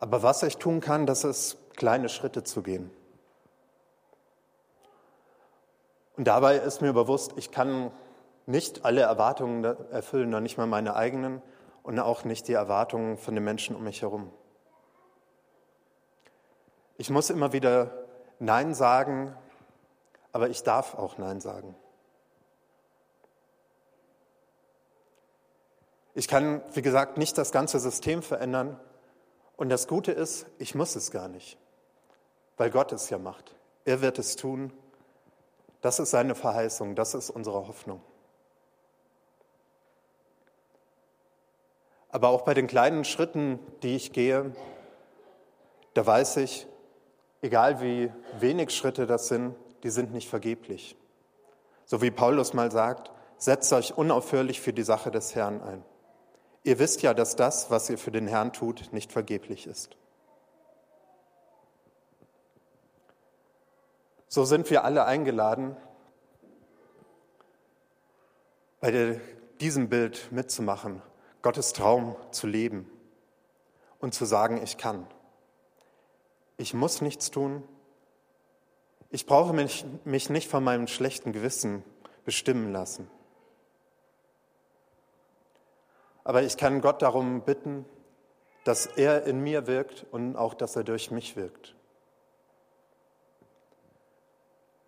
Aber 0.01 0.23
was 0.23 0.41
ich 0.41 0.57
tun 0.57 0.81
kann, 0.81 1.05
das 1.05 1.23
ist 1.23 1.75
kleine 1.77 2.09
Schritte 2.09 2.43
zu 2.43 2.63
gehen. 2.63 2.91
Und 6.17 6.25
dabei 6.25 6.57
ist 6.57 6.81
mir 6.81 6.91
bewusst, 6.91 7.33
ich 7.35 7.51
kann 7.51 7.91
nicht 8.47 8.83
alle 8.83 9.01
Erwartungen 9.01 9.63
erfüllen, 9.63 10.31
noch 10.31 10.39
nicht 10.39 10.57
mal 10.57 10.65
meine 10.65 10.95
eigenen 10.95 11.41
und 11.83 11.99
auch 11.99 12.23
nicht 12.23 12.47
die 12.47 12.53
Erwartungen 12.53 13.17
von 13.17 13.35
den 13.35 13.43
Menschen 13.43 13.75
um 13.75 13.83
mich 13.83 14.01
herum. 14.01 14.33
Ich 16.97 17.11
muss 17.11 17.29
immer 17.29 17.53
wieder 17.53 17.91
Nein 18.39 18.73
sagen, 18.73 19.35
aber 20.31 20.49
ich 20.49 20.63
darf 20.63 20.95
auch 20.95 21.19
Nein 21.19 21.39
sagen. 21.41 21.75
Ich 26.15 26.27
kann, 26.27 26.63
wie 26.73 26.81
gesagt, 26.81 27.19
nicht 27.19 27.37
das 27.37 27.51
ganze 27.51 27.79
System 27.79 28.23
verändern, 28.23 28.79
und 29.61 29.69
das 29.69 29.87
Gute 29.87 30.11
ist, 30.11 30.47
ich 30.57 30.73
muss 30.73 30.95
es 30.95 31.11
gar 31.11 31.27
nicht, 31.27 31.55
weil 32.57 32.71
Gott 32.71 32.91
es 32.93 33.11
ja 33.11 33.19
macht. 33.19 33.55
Er 33.85 34.01
wird 34.01 34.17
es 34.17 34.35
tun. 34.35 34.73
Das 35.81 35.99
ist 35.99 36.09
seine 36.09 36.33
Verheißung, 36.33 36.95
das 36.95 37.13
ist 37.13 37.29
unsere 37.29 37.67
Hoffnung. 37.67 38.01
Aber 42.09 42.29
auch 42.29 42.41
bei 42.41 42.55
den 42.55 42.65
kleinen 42.65 43.05
Schritten, 43.05 43.59
die 43.83 43.95
ich 43.95 44.13
gehe, 44.13 44.51
da 45.93 46.07
weiß 46.07 46.37
ich, 46.37 46.65
egal 47.43 47.81
wie 47.81 48.11
wenig 48.39 48.71
Schritte 48.71 49.05
das 49.05 49.27
sind, 49.27 49.53
die 49.83 49.91
sind 49.91 50.11
nicht 50.11 50.27
vergeblich. 50.27 50.95
So 51.85 52.01
wie 52.01 52.09
Paulus 52.09 52.53
mal 52.53 52.71
sagt, 52.71 53.11
setzt 53.37 53.71
euch 53.73 53.95
unaufhörlich 53.95 54.59
für 54.59 54.73
die 54.73 54.81
Sache 54.81 55.11
des 55.11 55.35
Herrn 55.35 55.61
ein. 55.61 55.85
Ihr 56.63 56.77
wisst 56.77 57.01
ja, 57.01 57.13
dass 57.13 57.35
das, 57.35 57.71
was 57.71 57.89
ihr 57.89 57.97
für 57.97 58.11
den 58.11 58.27
Herrn 58.27 58.53
tut, 58.53 58.93
nicht 58.93 59.11
vergeblich 59.11 59.65
ist. 59.65 59.97
So 64.27 64.45
sind 64.45 64.69
wir 64.69 64.85
alle 64.85 65.05
eingeladen, 65.05 65.75
bei 68.79 69.19
diesem 69.59 69.89
Bild 69.89 70.31
mitzumachen, 70.31 71.01
Gottes 71.41 71.73
Traum 71.73 72.15
zu 72.31 72.47
leben 72.47 72.89
und 73.99 74.13
zu 74.13 74.25
sagen, 74.25 74.61
ich 74.63 74.77
kann. 74.77 75.07
Ich 76.57 76.73
muss 76.73 77.01
nichts 77.01 77.31
tun. 77.31 77.63
Ich 79.09 79.25
brauche 79.25 79.51
mich, 79.51 79.85
mich 80.05 80.29
nicht 80.29 80.49
von 80.49 80.63
meinem 80.63 80.87
schlechten 80.87 81.33
Gewissen 81.33 81.83
bestimmen 82.23 82.71
lassen. 82.71 83.09
Aber 86.23 86.43
ich 86.43 86.57
kann 86.57 86.81
Gott 86.81 87.01
darum 87.01 87.41
bitten, 87.41 87.85
dass 88.63 88.85
er 88.85 89.23
in 89.23 89.41
mir 89.41 89.67
wirkt 89.67 90.05
und 90.11 90.35
auch, 90.35 90.53
dass 90.53 90.75
er 90.75 90.83
durch 90.83 91.11
mich 91.11 91.35
wirkt. 91.35 91.75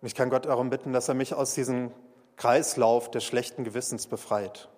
Ich 0.02 0.14
kann 0.14 0.30
Gott 0.30 0.44
darum 0.44 0.70
bitten, 0.70 0.92
dass 0.92 1.08
er 1.08 1.14
mich 1.14 1.34
aus 1.34 1.54
diesem 1.54 1.90
Kreislauf 2.36 3.10
des 3.10 3.24
schlechten 3.24 3.64
Gewissens 3.64 4.06
befreit. 4.06 4.68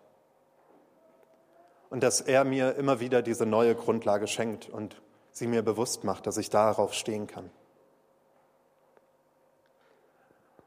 Und 1.90 2.02
dass 2.02 2.20
er 2.20 2.44
mir 2.44 2.76
immer 2.76 3.00
wieder 3.00 3.22
diese 3.22 3.44
neue 3.44 3.74
Grundlage 3.74 4.28
schenkt 4.28 4.68
und 4.68 5.00
sie 5.32 5.46
mir 5.46 5.62
bewusst 5.62 6.04
macht, 6.04 6.26
dass 6.26 6.36
ich 6.36 6.50
darauf 6.50 6.94
stehen 6.94 7.26
kann. 7.26 7.50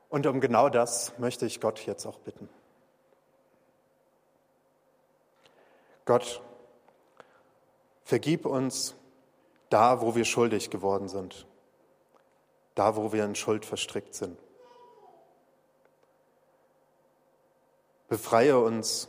Und 0.09 0.25
um 0.27 0.41
genau 0.41 0.69
das 0.69 1.17
möchte 1.19 1.45
ich 1.45 1.61
Gott 1.61 1.85
jetzt 1.85 2.05
auch 2.05 2.19
bitten. 2.19 2.49
Gott, 6.09 6.41
vergib 8.03 8.47
uns 8.47 8.95
da, 9.69 10.01
wo 10.01 10.15
wir 10.15 10.25
schuldig 10.25 10.71
geworden 10.71 11.07
sind, 11.07 11.45
da, 12.73 12.95
wo 12.95 13.13
wir 13.13 13.23
in 13.23 13.35
Schuld 13.35 13.63
verstrickt 13.63 14.15
sind. 14.15 14.39
Befreie 18.07 18.57
uns 18.57 19.07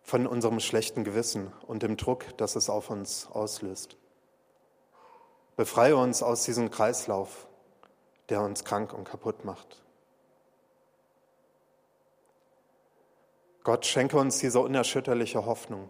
von 0.00 0.26
unserem 0.26 0.60
schlechten 0.60 1.04
Gewissen 1.04 1.52
und 1.66 1.82
dem 1.82 1.98
Druck, 1.98 2.24
das 2.38 2.56
es 2.56 2.70
auf 2.70 2.88
uns 2.88 3.28
auslöst. 3.30 3.98
Befreie 5.56 5.98
uns 5.98 6.22
aus 6.22 6.44
diesem 6.44 6.70
Kreislauf, 6.70 7.48
der 8.30 8.40
uns 8.40 8.64
krank 8.64 8.94
und 8.94 9.04
kaputt 9.04 9.44
macht. 9.44 9.83
Gott 13.64 13.86
schenke 13.86 14.18
uns 14.18 14.38
diese 14.38 14.60
unerschütterliche 14.60 15.46
Hoffnung, 15.46 15.88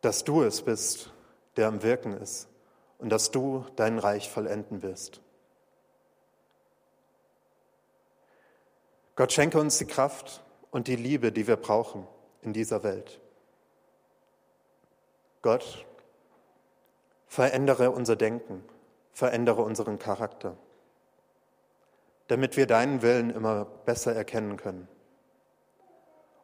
dass 0.00 0.24
du 0.24 0.42
es 0.42 0.62
bist, 0.62 1.12
der 1.56 1.68
am 1.68 1.82
Wirken 1.82 2.14
ist 2.14 2.48
und 2.96 3.10
dass 3.10 3.30
du 3.30 3.66
dein 3.76 3.98
Reich 3.98 4.30
vollenden 4.30 4.82
wirst. 4.82 5.20
Gott 9.16 9.32
schenke 9.32 9.60
uns 9.60 9.76
die 9.76 9.84
Kraft 9.84 10.42
und 10.70 10.88
die 10.88 10.96
Liebe, 10.96 11.30
die 11.30 11.46
wir 11.46 11.56
brauchen 11.56 12.06
in 12.40 12.54
dieser 12.54 12.82
Welt. 12.82 13.20
Gott, 15.42 15.84
Verändere 17.26 17.90
unser 17.90 18.16
Denken, 18.16 18.64
verändere 19.12 19.60
unseren 19.60 19.98
Charakter, 19.98 20.56
damit 22.28 22.56
wir 22.56 22.66
deinen 22.66 23.02
Willen 23.02 23.28
immer 23.28 23.66
besser 23.66 24.14
erkennen 24.14 24.56
können 24.56 24.88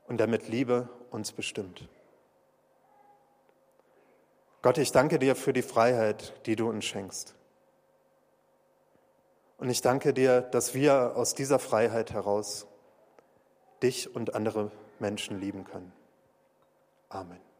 und 0.06 0.18
damit 0.18 0.48
Liebe 0.48 0.88
uns 1.10 1.32
bestimmt. 1.32 1.88
Gott, 4.62 4.78
ich 4.78 4.92
danke 4.92 5.18
dir 5.18 5.36
für 5.36 5.52
die 5.52 5.62
Freiheit, 5.62 6.32
die 6.46 6.56
du 6.56 6.68
uns 6.68 6.84
schenkst. 6.84 7.34
Und 9.58 9.70
ich 9.70 9.82
danke 9.82 10.14
dir, 10.14 10.40
dass 10.40 10.74
wir 10.74 11.16
aus 11.16 11.34
dieser 11.34 11.58
Freiheit 11.58 12.12
heraus 12.12 12.66
dich 13.82 14.14
und 14.14 14.34
andere 14.34 14.70
Menschen 14.98 15.40
lieben 15.40 15.64
können. 15.64 15.92
Amen. 17.08 17.53